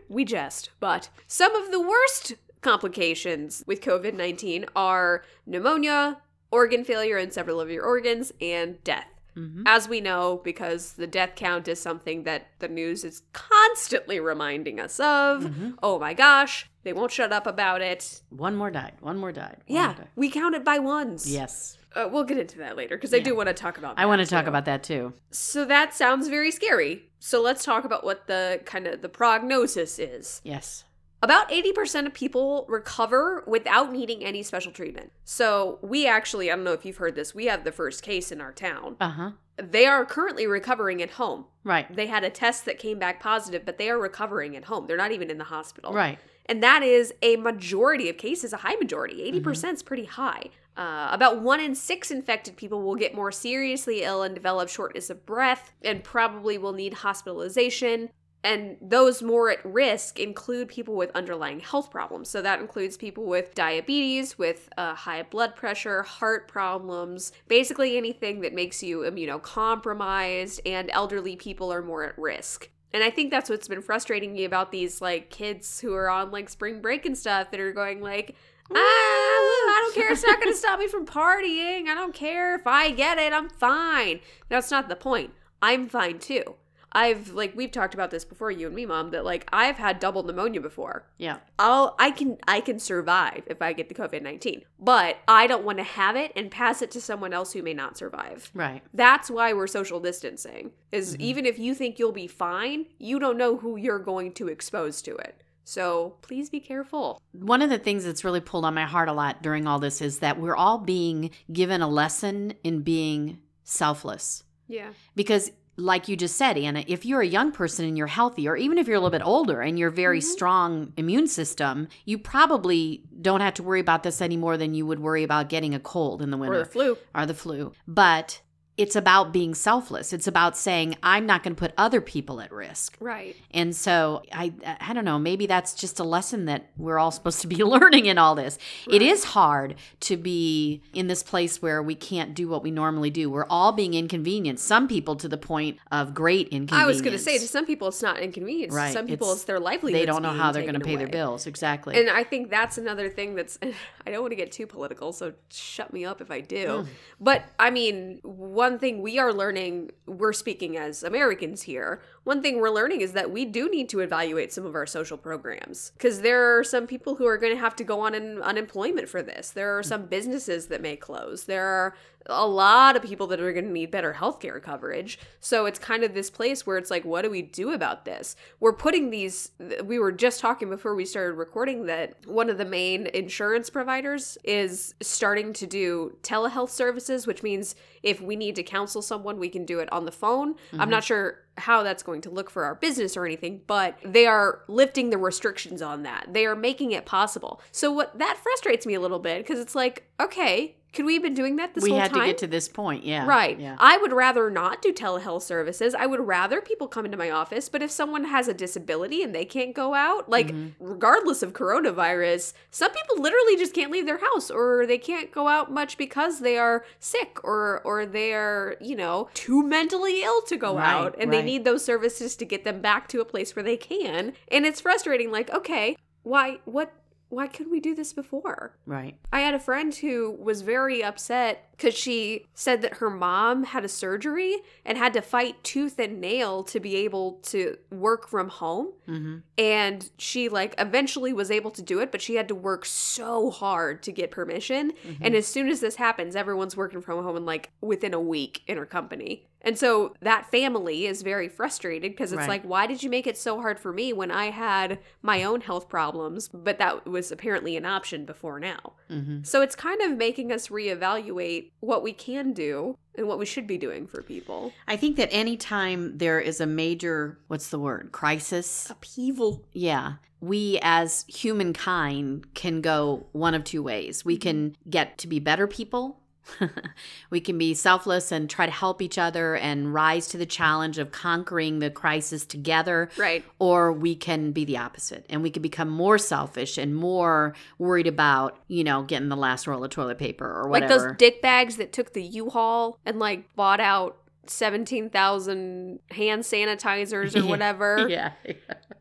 [0.08, 6.18] we jest, but some of the worst complications with COVID nineteen are pneumonia,
[6.50, 9.06] organ failure in several of your organs, and death.
[9.36, 9.62] Mhm.
[9.64, 14.78] As we know, because the death count is something that the news is constantly reminding
[14.78, 15.44] us of.
[15.44, 15.74] Mhm.
[15.82, 18.22] Oh my gosh, they won't shut up about it.
[18.30, 18.94] One more died.
[19.00, 19.58] One more died.
[19.66, 20.08] One Yeah, more died.
[20.16, 21.30] we count it by ones.
[21.32, 21.78] Yes.
[21.94, 23.98] Uh, we'll get into that later because I do want to talk about.
[23.98, 25.12] I want to talk about that too.
[25.30, 27.10] So that sounds very scary.
[27.18, 30.40] So let's talk about what the kind of the prognosis is.
[30.42, 30.84] Yes.
[31.24, 35.12] About 80% of people recover without needing any special treatment.
[35.24, 38.32] So we actually, I don't know if you've heard this, we have the first case
[38.32, 38.96] in our town.
[39.00, 39.30] Uh huh.
[39.56, 41.44] They are currently recovering at home.
[41.62, 41.94] Right.
[41.94, 44.86] They had a test that came back positive, but they are recovering at home.
[44.88, 45.92] They're not even in the hospital.
[45.92, 46.18] Right.
[46.46, 49.30] And that is a majority of cases, a high majority.
[49.32, 50.50] 80% is pretty high.
[50.76, 55.10] Uh, about one in six infected people will get more seriously ill and develop shortness
[55.10, 58.08] of breath and probably will need hospitalization.
[58.44, 62.28] And those more at risk include people with underlying health problems.
[62.28, 68.40] So that includes people with diabetes, with uh, high blood pressure, heart problems, basically anything
[68.40, 72.68] that makes you immunocompromised, and elderly people are more at risk.
[72.94, 76.30] And I think that's what's been frustrating me about these like kids who are on
[76.30, 78.36] like spring break and stuff that are going like,
[78.70, 80.12] ah, I don't care.
[80.12, 81.88] It's not going to stop me from partying.
[81.88, 83.32] I don't care if I get it.
[83.32, 84.20] I'm fine.
[84.48, 85.32] That's not the point.
[85.62, 86.56] I'm fine too.
[86.92, 89.98] I've like we've talked about this before, you and me, mom, that like I've had
[89.98, 91.06] double pneumonia before.
[91.18, 91.38] Yeah.
[91.58, 95.64] I'll I can I can survive if I get the COVID nineteen, but I don't
[95.64, 98.50] want to have it and pass it to someone else who may not survive.
[98.54, 98.82] Right.
[98.92, 100.72] That's why we're social distancing.
[100.90, 101.22] Is mm-hmm.
[101.22, 105.02] even if you think you'll be fine, you don't know who you're going to expose
[105.02, 105.42] to it.
[105.64, 107.20] So please be careful.
[107.32, 110.02] One of the things that's really pulled on my heart a lot during all this
[110.02, 114.42] is that we're all being given a lesson in being selfless.
[114.66, 114.90] Yeah.
[115.14, 118.56] Because like you just said, Anna, if you're a young person and you're healthy, or
[118.56, 120.32] even if you're a little bit older and you're very mm-hmm.
[120.32, 124.84] strong immune system, you probably don't have to worry about this any more than you
[124.86, 126.98] would worry about getting a cold in the winter Or the flu.
[127.14, 127.72] or the flu.
[127.88, 128.42] But
[128.78, 130.14] it's about being selfless.
[130.14, 132.96] It's about saying I'm not going to put other people at risk.
[133.00, 133.36] Right.
[133.50, 137.40] And so I I don't know, maybe that's just a lesson that we're all supposed
[137.42, 138.58] to be learning in all this.
[138.88, 143.10] It is hard to be in this place where we can't do what we normally
[143.10, 143.30] do.
[143.30, 146.82] We're all being inconvenienced, some people to the point of great inconvenience.
[146.82, 148.74] I was going to say to some people it's not inconvenience.
[148.74, 148.92] Right.
[148.92, 150.00] Some people It's- it's, their livelihood.
[150.00, 151.46] they don't know how they're going to pay their bills.
[151.46, 151.98] Exactly.
[151.98, 153.58] And I think that's another thing that's
[154.06, 156.66] I don't want to get too political, so shut me up if I do.
[156.66, 156.86] Mm.
[157.20, 158.20] But I mean,
[158.62, 162.00] one thing we are learning, we're speaking as Americans here.
[162.24, 165.16] One thing we're learning is that we do need to evaluate some of our social
[165.16, 168.40] programs because there are some people who are going to have to go on in
[168.40, 169.50] unemployment for this.
[169.50, 171.44] There are some businesses that may close.
[171.44, 171.94] There are
[172.26, 175.18] a lot of people that are going to need better healthcare coverage.
[175.40, 178.36] So it's kind of this place where it's like, what do we do about this?
[178.60, 179.50] We're putting these,
[179.84, 184.38] we were just talking before we started recording that one of the main insurance providers
[184.44, 189.48] is starting to do telehealth services, which means if we need to counsel someone, we
[189.48, 190.54] can do it on the phone.
[190.72, 190.90] I'm mm-hmm.
[190.90, 194.62] not sure how that's going to look for our business or anything, but they are
[194.68, 196.28] lifting the restrictions on that.
[196.32, 197.60] They are making it possible.
[197.70, 201.22] So what that frustrates me a little bit because it's like, okay, could we have
[201.22, 203.04] been doing that this we whole had to get to this point.
[203.04, 203.26] Yeah.
[203.26, 203.58] Right.
[203.58, 203.76] Yeah.
[203.78, 205.94] I would rather not do telehealth services.
[205.94, 207.68] I would rather people come into my office.
[207.68, 210.68] But if someone has a disability and they can't go out, like Mm-hmm.
[210.80, 215.48] regardless of coronavirus, some people literally just can't leave their house or they can't go
[215.48, 220.42] out much because they are sick or or they are, you know, too mentally ill
[220.42, 223.24] to go Right, out and they need those services to get them back to a
[223.24, 224.32] place where they can.
[224.50, 226.92] And it's frustrating like, okay, why what
[227.32, 228.76] why couldn't we do this before?
[228.84, 229.16] Right.
[229.32, 233.84] I had a friend who was very upset because she said that her mom had
[233.84, 238.48] a surgery and had to fight tooth and nail to be able to work from
[238.48, 238.92] home.
[239.08, 239.38] Mm-hmm.
[239.58, 243.50] And she, like, eventually was able to do it, but she had to work so
[243.50, 244.92] hard to get permission.
[244.92, 245.24] Mm-hmm.
[245.24, 248.62] And as soon as this happens, everyone's working from home and, like within a week
[248.68, 249.46] in her company.
[249.64, 252.48] And so that family is very frustrated because it's Right.
[252.48, 255.60] like, why did you make it so hard for me when I had my own
[255.60, 256.48] health problems?
[256.48, 258.94] But that was apparently an option before now.
[259.08, 259.44] Mm-hmm.
[259.44, 263.66] So it's kind of making us reevaluate what we can do and what we should
[263.66, 264.72] be doing for people.
[264.86, 269.64] I think that anytime there is a major, what's the word, crisis, Upheaval.
[269.72, 274.24] yeah, we as humankind can go one of two ways.
[274.24, 274.48] We mm-hmm.
[274.48, 276.18] can get to be better people.
[277.30, 280.98] we can be selfless and try to help each other and rise to the challenge
[280.98, 283.10] of conquering the crisis together.
[283.16, 283.44] Right.
[283.58, 288.06] Or we can be the opposite and we can become more selfish and more worried
[288.06, 290.94] about, you know, getting the last roll of toilet paper or whatever.
[290.94, 297.36] Like those dick bags that took the U-Haul and like bought out 17,000 hand sanitizers
[297.36, 298.32] or whatever yeah.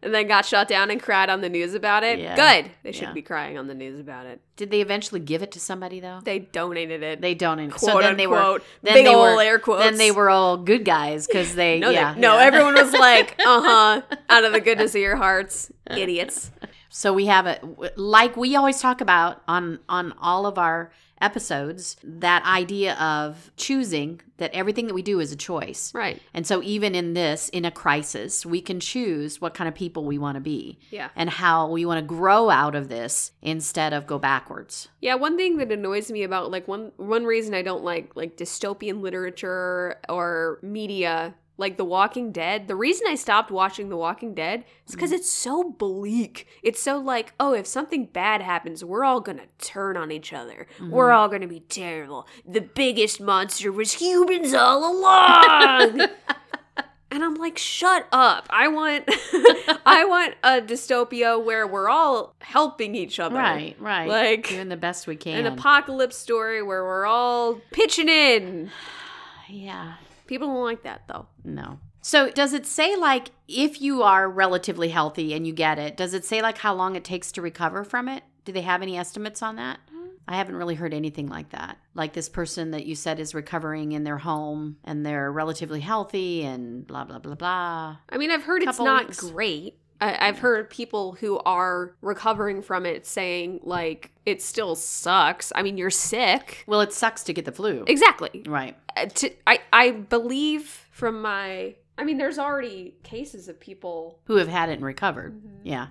[0.01, 2.19] and then got shut down and cried on the news about it.
[2.19, 2.36] Yeah.
[2.36, 2.71] Good.
[2.84, 3.13] They should Yeah.
[3.13, 4.41] be crying on the news about it.
[4.56, 6.19] Did they eventually give it to somebody though?
[6.23, 7.21] They donated it.
[7.21, 7.69] They don't.
[7.69, 9.84] Quote so then they were then Big they ol' were air quotes.
[9.84, 12.45] Then they were all good guys because they no, yeah they, no, yeah.
[12.45, 16.51] everyone was like, uh huh, out of the goodness of your hearts, idiots.
[16.89, 17.60] So we have a
[17.95, 24.21] like we always talk about on on all of our episodes that idea of choosing
[24.38, 25.93] that everything that we do is a choice.
[25.93, 26.19] Right.
[26.34, 30.03] And so even in this in a crisis, we can choose what kind of people
[30.05, 31.10] we want to be Yeah.
[31.15, 34.88] and how we want to grow out of this instead of go backwards.
[34.99, 38.36] Yeah, one thing that annoys me about like one one reason I don't like like
[38.38, 42.67] dystopian literature or media like The Walking Dead.
[42.67, 45.19] The reason I stopped watching The Walking Dead is because mm-hmm.
[45.19, 46.47] it's so bleak.
[46.62, 50.67] It's so like, oh, if something bad happens, we're all gonna turn on each other.
[50.82, 51.17] We're mm-hmm.
[51.17, 52.28] all gonna be terrible.
[52.45, 56.08] The biggest monster was humans all along.
[57.13, 58.47] And I'm like, shut up.
[58.50, 59.04] I want
[59.86, 63.36] I want a dystopia where we're all helping each other.
[63.36, 64.08] Right, right.
[64.08, 65.45] Like doing the best we can.
[65.45, 68.71] an apocalypse story where we're all pitching in.
[69.50, 69.95] yeah.
[70.32, 71.28] People don't like that though.
[71.44, 71.78] No.
[72.00, 76.13] So does it say like if you are relatively healthy and you get it, does
[76.13, 78.24] it say like how long it takes to recover from it?
[78.46, 79.82] Do they have any estimates on that?
[79.94, 80.12] Mm.
[80.30, 81.80] I haven't really heard anything like that.
[81.96, 86.44] Like this person that you said is recovering in their home and they're relatively healthy
[86.44, 87.98] and blah blah blah blah.
[88.08, 89.20] I mean, I've heard it's not weeks.
[89.20, 89.80] great.
[90.01, 95.53] I, I've heard people who are recovering from it saying like it still sucks.
[95.55, 96.63] I mean, you're sick.
[96.67, 97.85] Well, it sucks to get the flu.
[97.87, 98.43] Exactly.
[98.47, 98.75] Right.
[98.97, 101.75] Uh, to, I I believe from my.
[101.97, 104.19] I mean, there's already cases of people.
[104.25, 105.35] Who have had it and recovered.
[105.35, 105.67] Mm-hmm.
[105.67, 105.87] Yeah.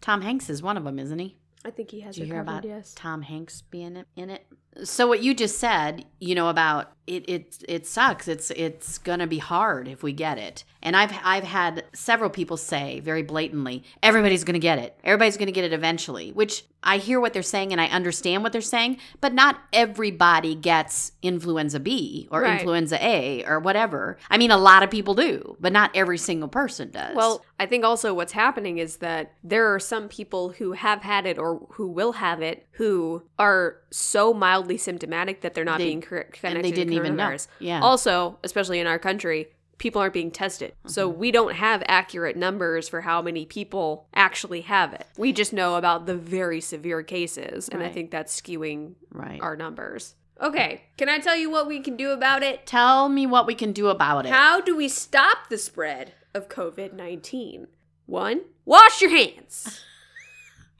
[0.00, 1.36] Tom Hanks is one of them, isn't he?
[1.62, 2.64] I think he has Did you hear recovered.
[2.64, 2.94] about yes.
[2.94, 4.46] Tom Hanks being in it?
[4.84, 8.28] So what you just said, you know about it it it sucks.
[8.28, 10.64] It's it's going to be hard if we get it.
[10.82, 14.98] And I've I've had several people say very blatantly, everybody's going to get it.
[15.04, 18.42] Everybody's going to get it eventually, which I hear what they're saying and I understand
[18.42, 22.58] what they're saying, but not everybody gets influenza B or Right.
[22.58, 24.16] influenza A or whatever.
[24.30, 27.14] I mean, a lot of people do, but not every single person does.
[27.14, 31.26] Well, I think also what's happening is that there are some people who have had
[31.26, 35.84] it or who will have it who are so mildly symptomatic that they're not They-
[35.88, 37.36] being connected and they to didn't even know.
[37.58, 37.80] Yeah.
[37.82, 39.48] Also, especially in our country,
[39.80, 40.72] people aren't being tested.
[40.86, 41.18] So Mm-hmm.
[41.18, 45.04] we don't have accurate numbers for how many people actually have it.
[45.18, 49.40] We just know about the very severe cases, and I think that's skewing right.
[49.42, 50.14] our numbers.
[50.40, 52.64] Okay, can I tell you what we can do about it?
[52.66, 54.32] Tell me what we can do about it.
[54.32, 57.66] How do we stop the spread of COVID 19?
[58.06, 59.80] One, wash your hands.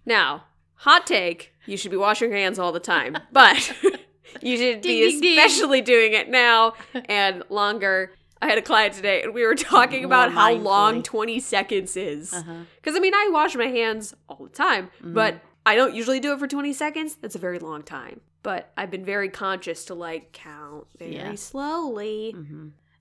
[0.06, 0.44] Now,
[0.76, 3.56] hot take you should be washing your hands all the time, but
[4.42, 5.38] you should be Ding, ding, ding.
[5.38, 6.72] especially doing it now
[7.04, 8.12] and longer.
[8.42, 12.32] I had a client today and we were talking about how long 20 seconds is.
[12.32, 12.52] Uh-huh.
[12.76, 15.14] Because, I mean, I wash my hands all the time, Mm-hmm.
[15.14, 17.16] but I don't usually do it for 20 seconds.
[17.16, 18.20] That's a very long time.
[18.42, 21.34] But I've been very conscious to like count very Yeah.
[21.34, 22.34] slowly.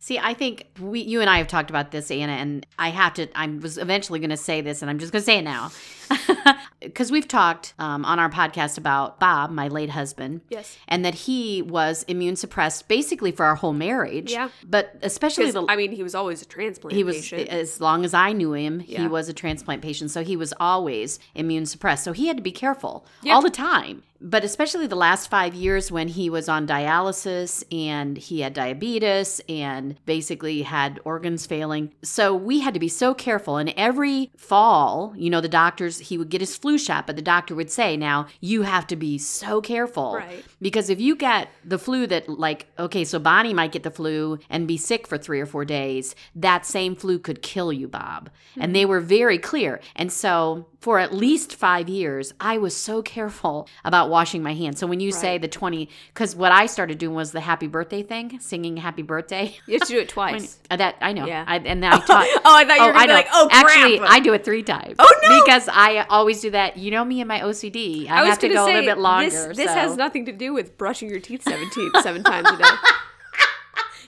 [0.01, 3.13] See, I think we, you and I have talked about this, Anna, and I have
[3.15, 3.27] to.
[3.37, 5.71] I was eventually going to say this, and I'm just going to say it now,
[6.81, 10.77] because we've talked um, on our podcast about Bob, my late husband, Yes.
[10.87, 14.31] and that he was immune suppressed basically for our whole marriage.
[14.31, 14.49] Yeah.
[14.67, 17.49] but especially the I mean, he was always a transplant he was patient.
[17.49, 21.19] as long as I knew him, he was a transplant patient, so he was always
[21.35, 22.03] immune suppressed.
[22.03, 23.33] So he had to be careful Yeah.
[23.35, 24.03] all the time.
[24.21, 29.39] But especially the last five years when he was on dialysis and he had diabetes
[29.47, 31.93] and basically had organs failing.
[32.03, 33.55] So we had to be so careful.
[33.55, 37.21] And every fall, you know, the doctors, he would get his flu shot, but the
[37.21, 40.15] doctor would say, now you have to be so careful.
[40.15, 40.43] Right.
[40.61, 44.39] Because if you get the flu that, like, okay, so Bonnie might get the flu
[44.49, 48.29] and be sick for three or four days, that same flu could kill you, Bob.
[48.55, 48.73] And hmm.
[48.73, 49.81] they were very clear.
[49.95, 54.79] And so for at least five years, I was so careful about washing my hands.
[54.79, 58.01] So when you say the 20, because what I started doing was the happy birthday
[58.01, 59.55] thing, singing happy birthday.
[59.67, 60.57] You have to do it twice.
[60.71, 61.27] Uh, that I know.
[61.27, 61.43] Yeah.
[61.45, 62.25] I, and then I taught.
[62.45, 63.13] Oh, I thought you were gonna be know.
[63.13, 63.65] like, oh, crap.
[63.65, 64.95] Actually, I do it three times.
[64.97, 65.41] Oh, no.
[65.43, 66.77] Because I always do that.
[66.77, 68.09] You know me and my OCD.
[68.09, 69.29] I, I was have gonna go say a little bit longer.
[69.29, 69.57] this.
[69.57, 72.69] This so- has nothing to do with brushing your teeth 17, seven times a day.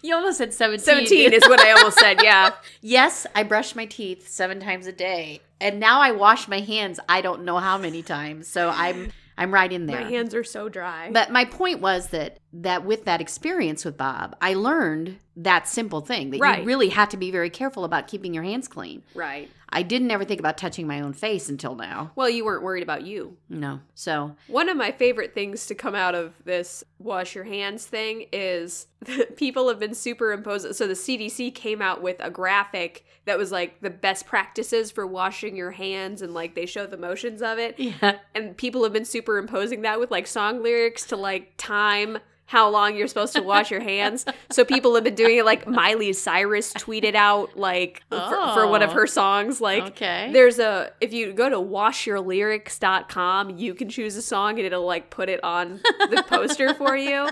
[0.02, 0.84] You almost said 17.
[0.84, 2.24] Seventeen is what I almost said.
[2.24, 2.52] Yeah.
[2.82, 5.42] Yes, I brush my teeth seven times a day.
[5.62, 8.48] And now I wash my hands I don't know how many times.
[8.48, 10.02] So I'm I'm right in there.
[10.02, 11.10] My hands are so dry.
[11.12, 16.02] But my point was that that with that experience with Bob, I learned that simple
[16.02, 16.60] thing that Right.
[16.60, 19.04] you really had to be very careful about keeping your hands clean.
[19.16, 19.50] right.
[19.74, 22.12] I didn't ever think about touching my own face until now.
[22.16, 23.38] Well, you weren't worried about you.
[23.48, 23.80] No.
[23.96, 28.26] So One of my favorite things to come out of this wash your hands thing
[28.34, 30.74] is that people have been superimposing.
[30.74, 35.08] So the CDC came out with a graphic that was like the best practices for
[35.08, 37.80] washing your hands and like they show the motions of it.
[37.80, 38.18] yeah.
[38.36, 42.98] And people have been superimposing that with like song lyrics to like time how long
[42.98, 44.26] you're supposed to wash your hands.
[44.50, 48.20] So people have been doing it like Miley Cyrus tweeted out like for,
[48.54, 48.94] for one of Oh.
[48.94, 50.30] her songs like Okay.
[50.34, 55.10] there's a if you go to washyourlyrics.com, you can choose a song and it'll like
[55.10, 57.30] put it on the poster for you.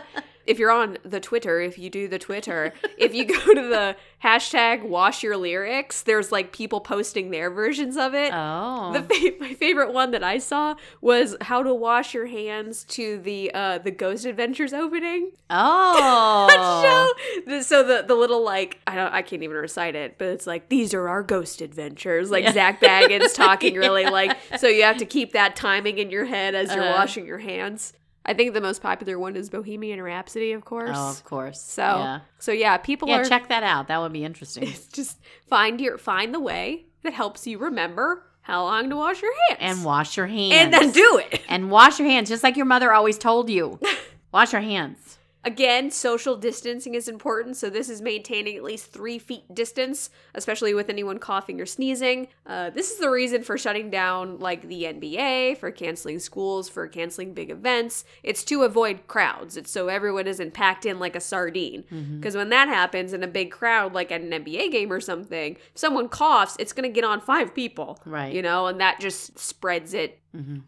[0.50, 3.96] If you're on the Twitter, if you do the Twitter, if you go to the
[4.24, 8.32] hashtag wash your lyrics, there's like people posting their versions of it.
[8.34, 8.92] Oh.
[8.94, 13.20] The fa- my favorite one that I saw was how to wash your hands to
[13.20, 17.14] the uh, the Ghost Adventures opening oh.
[17.46, 17.60] show.
[17.62, 20.70] So the the little like I don't I can't even recite it, but it's like
[20.70, 22.32] these are our ghost adventures.
[22.32, 22.54] Like Yeah.
[22.54, 26.56] Zak Bagans talking really like so you have to keep that timing in your head
[26.56, 26.92] as you're Uh.
[26.92, 27.94] washing your hands.
[28.30, 30.92] I think the most popular one is Bohemian Rhapsody, of course.
[30.94, 31.60] Oh, of course.
[31.60, 33.88] So yeah, so yeah, people yeah are check that out.
[33.88, 34.72] That would be interesting.
[34.94, 39.34] just find your find the way that helps you remember how long to wash your
[39.48, 40.54] hands and wash your hands.
[40.54, 41.42] and then do it.
[41.50, 43.80] and wash your hands just like your mother always told you.
[44.32, 45.18] wash your hands.
[45.46, 50.74] Again, social distancing is important, so this is maintaining at least three feet distance, especially
[50.74, 52.28] with anyone coughing or sneezing.
[52.46, 56.88] Uh, this is the reason for shutting down, like the NBA, for canceling schools, for
[56.88, 58.04] canceling big events.
[58.22, 59.56] It's to avoid crowds.
[59.56, 61.86] It's so everyone isn't packed in like a sardine.
[62.18, 65.56] Because when that happens in a big crowd, like at an NBA game or something,
[65.56, 67.98] if someone coughs, it's going to get on five people.
[68.06, 68.34] Right.
[68.34, 70.20] You know, and that just spreads it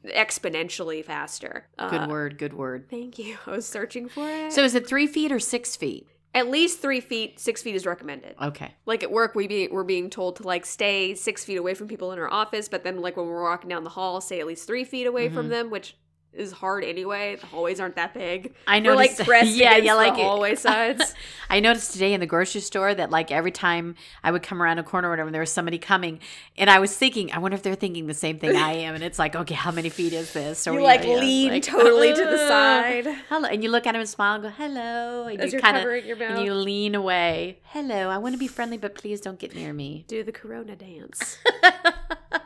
[0.05, 1.67] exponentially faster.
[1.77, 2.37] Good Uh, word.
[2.37, 2.89] Good word.
[2.89, 3.37] Thank you.
[3.45, 4.53] I was searching for it.
[4.53, 6.07] So is it three feet or six feet?
[6.33, 8.35] At least three feet, six feet is recommended.
[8.41, 8.73] Okay.
[8.85, 11.89] Like at work, we be we're being told to like stay six feet away from
[11.89, 14.47] people in our office, but then like when we're walking down the hall, stay at
[14.47, 15.97] least three feet away from them, which
[16.33, 17.35] is hard anyway.
[17.35, 18.53] The hallways aren't that big.
[18.65, 21.13] I We're like pressed yeah, yeah, like the hallway sides.
[21.49, 24.79] I noticed today in the grocery store that like every time I would come around
[24.79, 26.19] a corner or whatever, there was somebody coming,
[26.57, 29.03] and I was thinking, I wonder if they're thinking the same thing I am, and
[29.03, 30.67] it's like, okay, how many feet is this?
[30.67, 33.07] Or you like yeah, lean like, totally to the "Uh, side.
[33.29, 35.77] Hello, and you look at him and smile and go hello, and As you kind
[35.77, 37.59] covering your of and you lean away.
[37.63, 40.05] Hello, I want to be friendly, but please don't get near me.
[40.07, 41.37] Do the corona dance.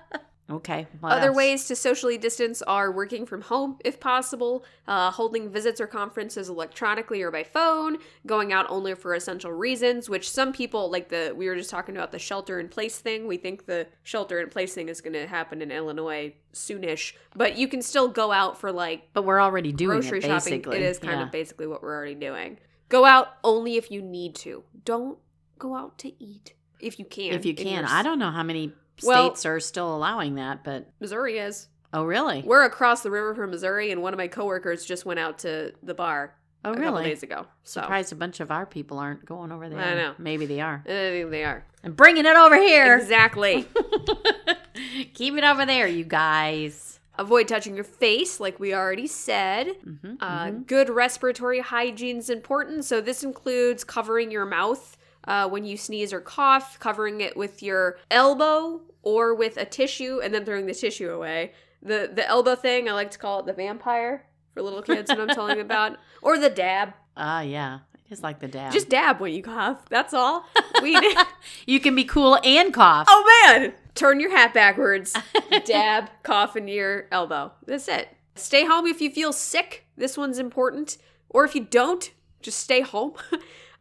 [0.49, 0.86] Okay.
[1.03, 1.36] Other else?
[1.36, 6.49] ways to socially distance are working from home if possible, uh, holding visits or conferences
[6.49, 11.34] electronically or by phone, going out only for essential reasons, which some people, like the,
[11.36, 13.25] we were just talking about the shelter in place thing.
[13.25, 17.58] We think the shelter in place thing is going to happen in Illinois soonish, but
[17.58, 20.63] you can still go out for like But we're already doing grocery it shopping.
[20.71, 21.25] It is kind Yeah.
[21.25, 22.60] of basically what we're already doing.
[22.89, 24.63] Go out only if you need to.
[24.84, 25.17] Don't
[25.58, 27.34] go out to eat if you can.
[27.34, 30.89] If you can, I don't know how many Well- states are still allowing that, but
[30.99, 31.67] Missouri is.
[31.93, 32.41] oh really?
[32.45, 35.73] We're across the river from Missouri, and one of my coworkers just went out to
[35.84, 37.03] the bar Oh a couple really?
[37.05, 37.45] days ago.
[37.63, 39.79] So Surprised a bunch of our people aren't going over there.
[39.79, 40.13] I know.
[40.17, 40.81] Maybe they are.
[40.86, 42.97] I think they are And bringing it over here.
[42.97, 43.67] exactly.
[45.13, 46.99] Keep it over there, you guys.
[47.17, 49.67] Avoid touching your face, like we already said.
[49.86, 50.67] Mhm, Uh, mhm.
[50.67, 52.84] Good respiratory hygiene is important.
[52.84, 57.61] So this includes covering your mouth uh, when you sneeze or cough, covering it with
[57.63, 61.53] your elbow or with a tissue, and then throwing the tissue away.
[61.81, 65.21] The the elbow thing, I like to call it the vampire for little kids when
[65.21, 66.93] I'm telling about, or the dab.
[67.17, 67.79] Ah, yeah.
[68.05, 68.71] It is like the dab.
[68.71, 69.88] Just dab when you cough.
[69.89, 70.45] That's all.
[70.81, 70.97] We.
[71.65, 73.07] you can be cool and cough.
[73.09, 73.73] oh man!
[73.95, 75.15] Turn your hat backwards.
[75.65, 77.51] dab, cough into your elbow.
[77.65, 78.09] That's it.
[78.35, 79.85] Stay home if you feel sick.
[79.97, 80.97] This one's important.
[81.29, 82.11] Or if you don't,
[82.41, 83.13] just stay home.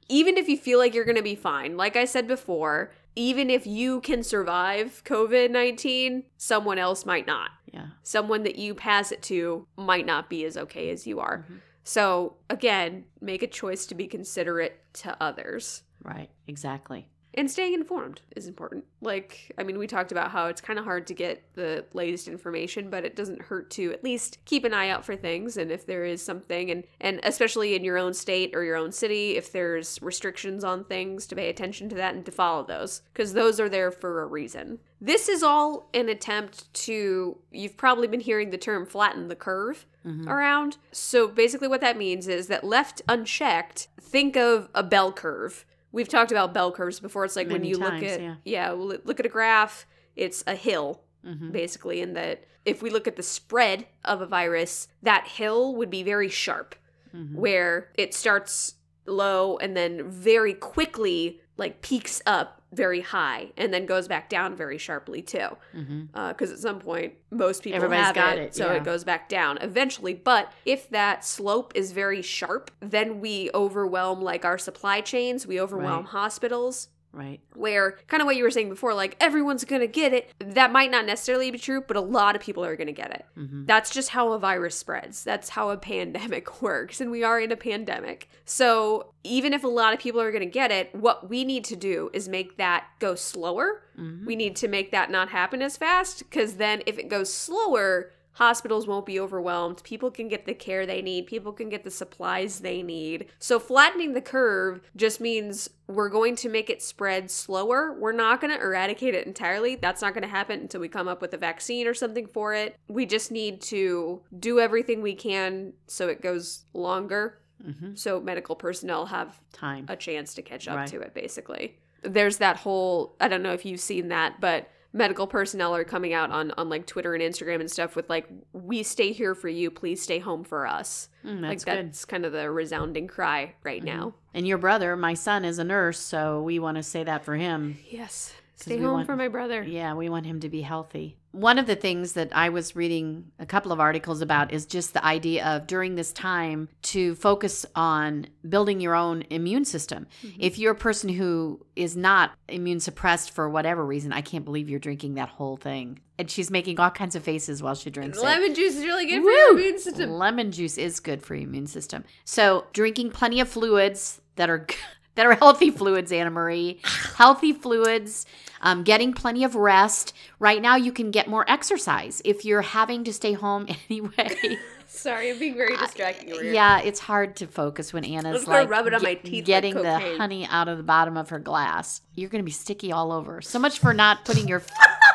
[0.09, 1.77] Even if you feel like you're going to be fine.
[1.77, 7.51] Like I said before, even if you can survive COVID 19, someone else might not.
[7.73, 7.88] Yeah.
[8.03, 11.47] Someone that you pass it to might not be as okay as you are.
[11.51, 11.61] Mhm.
[11.85, 15.83] So, again, make a choice to be considerate to others.
[16.03, 16.31] Right.
[16.47, 17.09] Exactly.
[17.37, 18.85] And staying informed is important.
[19.01, 22.29] Like, I mean, we talked about how it's kind of hard to get the latest
[22.29, 25.57] information, but it doesn't hurt to at least keep an eye out for things.
[25.57, 28.92] And if there is something, and and especially in your own state or your own
[28.92, 33.03] city, if there's restrictions on things, to pay attention to that and to follow those,
[33.12, 34.79] because those are there for a reason.
[35.01, 37.37] This is all an attempt to.
[37.51, 40.29] You've probably been hearing the term flatten the curve Mhm.
[40.29, 40.77] around.
[40.92, 45.64] So basically, what that means is that left unchecked, think of a bell curve.
[45.94, 47.24] We've talked about bell curves before.
[47.24, 48.35] It's like when you times, look at yeah.
[48.44, 49.87] yeah, look at a graph.
[50.16, 51.52] It's a hill Mhm.
[51.52, 55.90] basically, in that if we look at the spread of a virus, that hill would
[55.90, 56.74] be very sharp,
[57.14, 57.35] Mhm.
[57.35, 58.74] where it starts
[59.07, 64.55] low and then very quickly like peaks up very high and then goes back down
[64.55, 66.03] very sharply too mm-hmm.
[66.15, 68.75] uh, because at some point most people Everybody's have got it, it, so yeah.
[68.75, 74.21] it goes back down eventually but if that slope is very sharp then we overwhelm
[74.21, 76.07] like our supply chains we overwhelm Right.
[76.07, 77.40] hospitals Right.
[77.55, 80.90] where kind of what you were saying before like everyone's gonna get it that might
[80.90, 83.66] not necessarily be true but a lot of people are gonna get it Mhm.
[83.66, 85.22] that's just how a virus spreads.
[85.24, 87.00] That's how a pandemic works.
[87.00, 88.29] And we are in a pandemic.
[88.44, 91.64] So even if a lot of people are going to get it, what we need
[91.64, 93.82] to do is make that go slower.
[93.99, 94.26] Mhm.
[94.26, 98.11] We need to make that not happen as fast because then if it goes slower,
[98.35, 101.91] hospitals won't be overwhelmed, people can get the care they need, people can get the
[101.91, 103.26] supplies they need.
[103.39, 107.93] So flattening the curve just means we're going to make it spread slower.
[107.99, 109.76] We're not going to eradicate it entirely.
[109.76, 112.55] That's not going to happen until we come up with a vaccine or something for
[112.55, 112.76] it.
[112.89, 117.39] We just need to do everything we can so it goes longer.
[117.64, 117.95] Mm-hmm.
[117.95, 119.87] So medical personnel have Time.
[119.89, 120.89] a chance to catch up Right.
[120.89, 125.26] to it basically there's that whole i don't know if you've seen that but medical
[125.26, 128.82] personnel are coming out on on like twitter and instagram and stuff with like we
[128.82, 131.86] stay here for you please stay home for us Mm, like that's good.
[131.88, 133.86] that's kind of the resounding cry right Mhm.
[133.86, 137.24] now And your brother, my son, is a nurse, so we want to say that
[137.24, 137.78] for him.
[137.90, 141.16] yes stay home want- for my brother Yeah, we want him to be healthy.
[141.32, 144.94] One of the things that I was reading a couple of articles about is just
[144.94, 150.07] the idea of during this time to focus on building your own immune system.
[150.22, 150.36] Mm-hmm.
[150.38, 154.70] If you're a person who is not immune suppressed for whatever reason, I can't believe
[154.70, 155.98] you're drinking that whole thing.
[156.18, 158.22] And she's making all kinds of faces while she drinks it.
[158.22, 161.48] lemon juice is really good for your immune system Lemon juice is good for your
[161.48, 162.05] immune system.
[162.24, 164.68] So drinking plenty of fluids that are
[165.15, 166.81] that are healthy fluids, Anna Marie.
[167.17, 168.27] Healthy fluids,
[168.61, 170.12] um, getting plenty of rest.
[170.39, 174.59] Right now, you can get more exercise if you're having to stay home anyway.
[174.87, 176.53] sorry i'm being very distracting over here.
[176.53, 179.75] yeah, it's hard to focus when Anna's like rub it on my teeth like getting
[179.75, 182.01] the honey out of the bottom of her glass.
[182.15, 183.43] You're going to be sticky all over.
[183.43, 184.62] So much for not putting your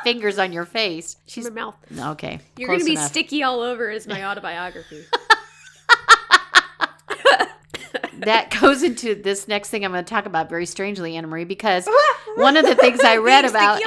[0.03, 1.15] fingers on your face.
[1.27, 2.39] she's my mouth okay.
[2.57, 3.07] you're gonna be enough.
[3.07, 5.05] sticky all over is my autobiography
[8.25, 11.45] that goes into this next thing I'm going to talk about very strangely, Anna Marie,
[11.45, 11.87] because
[12.35, 13.81] one of the things I read about,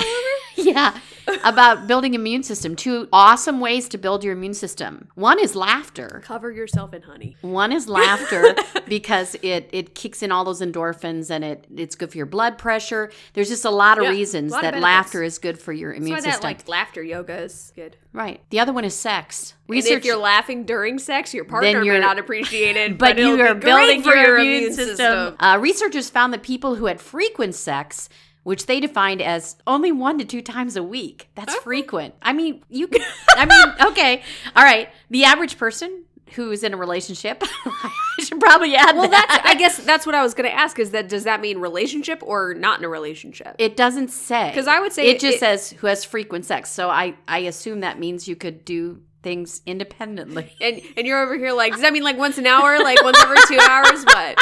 [0.57, 0.99] yeah,
[1.45, 2.77] about building immune system.
[2.77, 5.09] Two awesome ways to build your immune system.
[5.15, 6.23] One is laughter.
[6.25, 8.55] cover yourself in honey One is laughter
[8.89, 12.59] because it it kicks in all those endorphins and it it's good for your blood
[12.59, 13.11] pressure.
[13.35, 14.83] There's just a lot of Yeah, reasons lot that benefits.
[14.83, 16.45] laughter is good for your that's immune why that system.
[16.49, 18.41] like laughter yoga is good right.
[18.51, 19.55] The other one is sex.
[19.69, 23.19] And if you're laughing during sex, your partner may you're- not appreciate it, but, but,
[23.19, 25.35] you are building for your, immune system.
[25.41, 28.11] Uh, researchers found that people who had frequent sex,
[28.43, 31.63] which they defined as only one to two times a week, that's uh-huh.
[31.63, 32.15] frequent.
[32.23, 32.89] I mean, you.
[33.31, 34.23] I mean, okay,
[34.57, 34.89] all right.
[35.11, 39.27] The average person who's in a relationship, I should probably add Well, that.
[39.29, 40.79] that's I guess that's what I was going to ask.
[40.79, 43.55] Is that does that mean relationship or not in a relationship?
[43.59, 44.49] It doesn't say.
[44.49, 46.71] Because I would say it just it- says who has frequent sex.
[46.71, 50.53] So I I assume that means you could do things independently.
[50.61, 53.19] and and you're over here like, does that mean like once an hour, like once
[53.21, 54.05] every two hours?
[54.05, 54.39] What?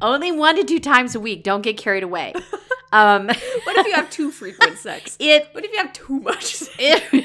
[0.00, 1.42] Only one to two times a week.
[1.42, 2.32] Don't get carried away.
[2.92, 3.26] Um,
[3.64, 5.16] What if you have too frequent sex?
[5.20, 6.54] it What if you have too much?
[6.54, 7.02] sex?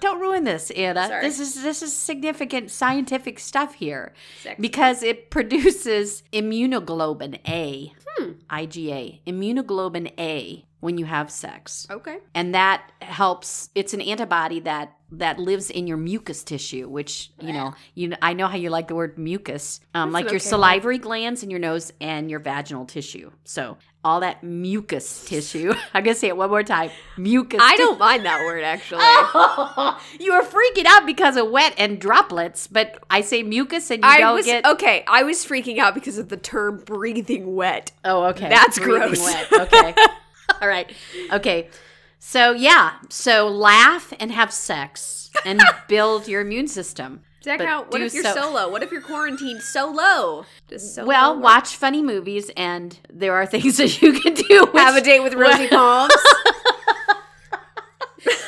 [0.00, 1.06] Don't ruin this, Anna.
[1.06, 1.22] Sorry.
[1.22, 4.12] This is this is significant scientific stuff here
[4.42, 4.60] Sex.
[4.60, 8.32] because it produces immunoglobulin A, Hmm.
[8.50, 11.86] IgA, immunoglobulin A when you have sex.
[11.90, 12.18] Okay.
[12.34, 17.54] And that helps it's an antibody that that lives in your mucus tissue, which, you
[17.54, 19.80] know, you I know how you like the word mucus.
[19.94, 23.30] Um, like your okay salivary glands in your nose and your vaginal tissue.
[23.44, 25.72] So all that mucus tissue.
[25.94, 26.90] I'm gonna say it one more time.
[27.16, 29.00] Mucus I don't mind that word actually.
[30.22, 34.10] you were freaking out because of wet and droplets, but I say mucus and you
[34.10, 34.66] I don't was get.
[34.66, 35.02] okay.
[35.08, 38.50] I was freaking out because of the term "breathing wet." Oh, okay.
[38.50, 39.24] That's Breathing gross.
[39.24, 39.72] wet.
[39.72, 39.94] Okay.
[40.60, 40.92] All right.
[41.32, 41.68] Okay.
[42.18, 42.94] So yeah.
[43.10, 47.20] So laugh and have sex and build your immune system.
[47.42, 48.70] Zach, how, what if you're so- solo?
[48.70, 50.46] What if you're quarantined solo?
[50.68, 51.42] Does solo Well, work?
[51.44, 54.70] watch funny movies, and there are things that you can do.
[54.74, 56.14] have a date with Rosie Palms.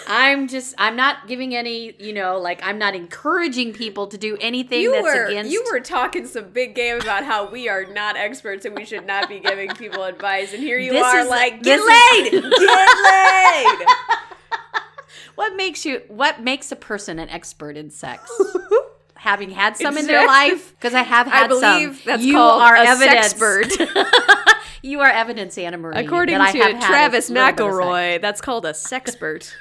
[0.08, 4.36] I'm just, I'm not giving any, you know, like I'm not encouraging people to do
[4.40, 5.50] anything you that's were against.
[5.52, 9.06] you were talking some big game about how we are not experts and we should
[9.06, 12.42] not be giving people advice, and here you This are is- like, get is- laid,
[12.58, 13.86] get laid.
[15.34, 16.02] What makes you?
[16.08, 18.30] What makes a person an expert in sex?
[19.16, 22.02] Having had some in their life, because I have had I believe some.
[22.06, 23.34] that's you called are a evidence.
[23.34, 24.54] sexpert.
[24.82, 25.96] you are evidence, Anna Marie.
[26.04, 27.60] According to Travis little bit of sex.
[27.76, 29.52] McElroy, that's called a sexpert.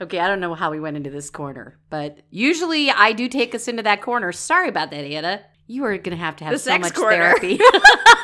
[0.00, 3.54] Okay, I don't know how we went into this corner, but usually I do take
[3.54, 4.32] us into that corner.
[4.32, 5.42] Sorry about that, Anna.
[5.66, 7.16] You are going to have to have so much corner.
[7.16, 7.60] therapy.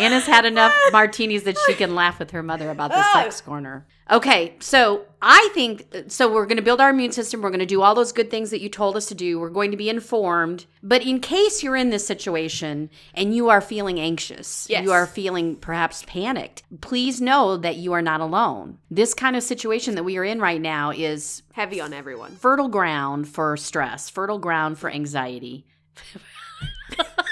[0.00, 3.86] Anna's had enough martinis that she can laugh with her mother about the sex corner.
[4.10, 6.32] Okay, so I think so.
[6.32, 7.42] We're going to build our immune system.
[7.42, 9.38] We're going to do all those good things that you told us to do.
[9.38, 10.66] We're going to be informed.
[10.82, 14.82] But in case you're in this situation and you are feeling anxious, Yes.
[14.82, 18.78] you are feeling perhaps panicked, please know that you are not alone.
[18.90, 22.32] This kind of situation that we are in right now is Heavy on everyone.
[22.32, 25.66] fertile ground for stress, fertile ground for anxiety.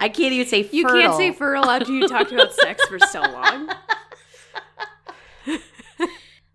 [0.00, 0.78] I can't even say fertile.
[0.78, 3.70] You can't say fertile after you talked about sex for so long.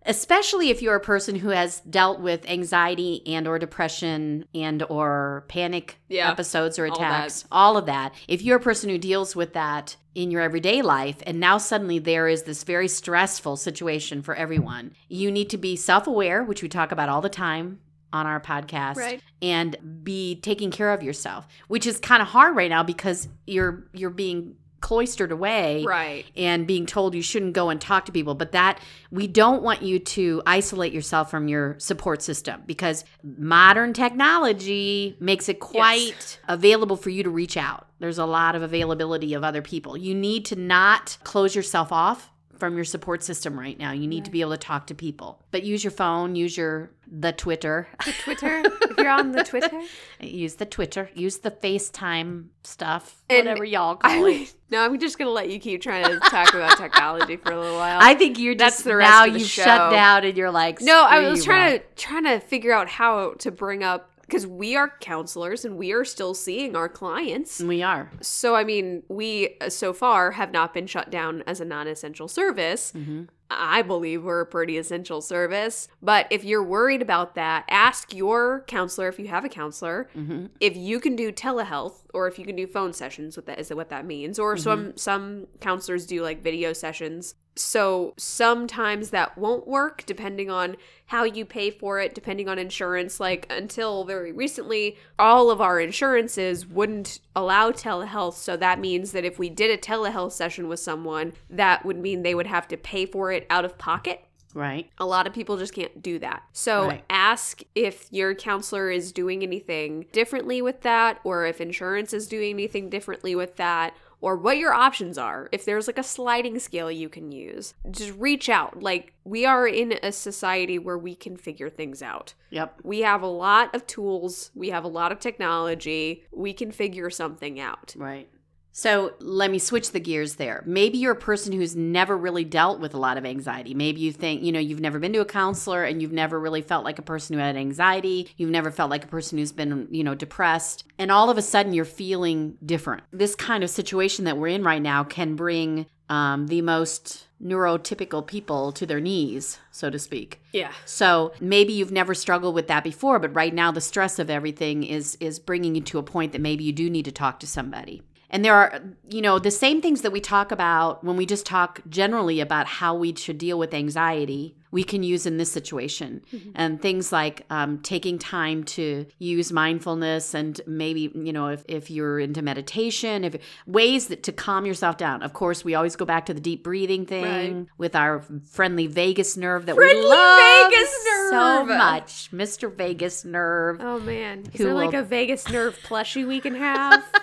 [0.06, 5.44] especially if you're a person who has dealt with anxiety and or depression and or
[5.48, 9.36] panic Yeah, episodes or all attacks all of that if you're a person who deals
[9.36, 14.22] with that in your everyday life and now suddenly there is this very stressful situation
[14.22, 17.80] for everyone you need to be self-aware which we talk about all the time
[18.16, 19.20] on our podcast Right.
[19.40, 23.86] and be taking care of yourself which is kind of hard right now because you're
[23.92, 26.26] you're being cloistered away Right.
[26.36, 28.78] and being told you shouldn't go and talk to people but that
[29.10, 35.48] we don't want you to isolate yourself from your support system because modern technology makes
[35.48, 39.62] it quite available for you to reach out there's a lot of availability of other
[39.62, 44.06] people you need to not close yourself off from your support system right now you
[44.06, 47.32] need to be able to talk to people but use your phone use your the
[47.32, 48.62] twitter The Twitter.
[48.64, 49.80] if you're on the Twitter.
[50.20, 54.98] use the twitter use the facetime stuff And whatever y'all I call it no, I'm
[54.98, 57.98] just gonna let you keep trying to talk about technology for a little while.
[58.02, 59.62] I think you're That's just the rest now you've show.
[59.62, 62.88] shut down and you're like no, I was trying Rob." to trying to figure out
[62.88, 67.60] how to bring up because we are counselors and we are still seeing our clients.
[67.60, 68.10] We are.
[68.20, 72.28] So I mean, we uh, so far have not been shut down as a non-essential
[72.28, 72.92] service.
[72.92, 73.24] Mm-hmm.
[73.48, 75.86] I believe we're a pretty essential service.
[76.02, 80.46] But if you're worried about that, ask your counselor if you have a counselor mm-hmm.
[80.58, 83.36] if you can do telehealth or if you can do phone sessions.
[83.36, 84.38] What that is what that means.
[84.38, 84.62] Or mm-hmm.
[84.62, 87.34] some some counselors do like video sessions.
[87.56, 90.76] So sometimes that won't work depending on
[91.06, 93.18] how you pay for it, depending on insurance.
[93.18, 98.34] Like until very recently, all of our insurances wouldn't allow telehealth.
[98.34, 102.22] So that means that if we did a telehealth session with someone, that would mean
[102.22, 104.22] they would have to pay for it out of pocket.
[104.54, 104.88] Right.
[104.96, 106.42] A lot of people just can't do that.
[106.52, 107.04] So Right.
[107.10, 112.54] ask if your counselor is doing anything differently with that, or if insurance is doing
[112.54, 113.94] anything differently with that,
[114.26, 115.48] or what your options are.
[115.52, 118.82] If there's like a sliding scale you can use, just reach out.
[118.82, 122.34] Like, we are in a society where we can figure things out.
[122.50, 122.80] Yep.
[122.82, 127.08] We have a lot of tools, we have a lot of technology, we can figure
[127.08, 127.94] something out.
[127.96, 128.28] Right.
[128.76, 130.62] So let me switch the gears there.
[130.66, 133.72] Maybe you're a person who's never really dealt with a lot of anxiety.
[133.72, 136.60] Maybe you think, you know, you've never been to a counselor and you've never really
[136.60, 138.28] felt like a person who had anxiety.
[138.36, 140.84] You've never felt like a person who's been, you know, depressed.
[140.98, 143.04] And all of a sudden you're feeling different.
[143.14, 148.26] This kind of situation that we're in right now can bring um, the most neurotypical
[148.26, 150.42] people to their knees, so to speak.
[150.52, 150.72] Yeah.
[150.84, 154.84] So maybe you've never struggled with that before, but right now the stress of everything
[154.84, 157.46] is is bringing you to a point that maybe you do need to talk to
[157.46, 158.02] somebody.
[158.30, 161.46] And there are, you know, the same things that we talk about when we just
[161.46, 166.22] talk generally about how we should deal with anxiety, we can use in this situation.
[166.54, 171.90] And things like um, taking time to use mindfulness and maybe, you know, if, if
[171.90, 173.36] you're into meditation, if
[173.66, 175.22] ways that to calm yourself down.
[175.22, 177.66] Of course, we always go back to the deep breathing thing Right.
[177.78, 181.30] with our friendly vagus nerve that Friendly we love vagus nerve.
[181.30, 182.30] so much.
[182.32, 182.72] Mr.
[182.74, 183.78] Vagus Nerve.
[183.80, 184.44] Oh man.
[184.52, 187.04] Is there like a vagus nerve plushie we can have?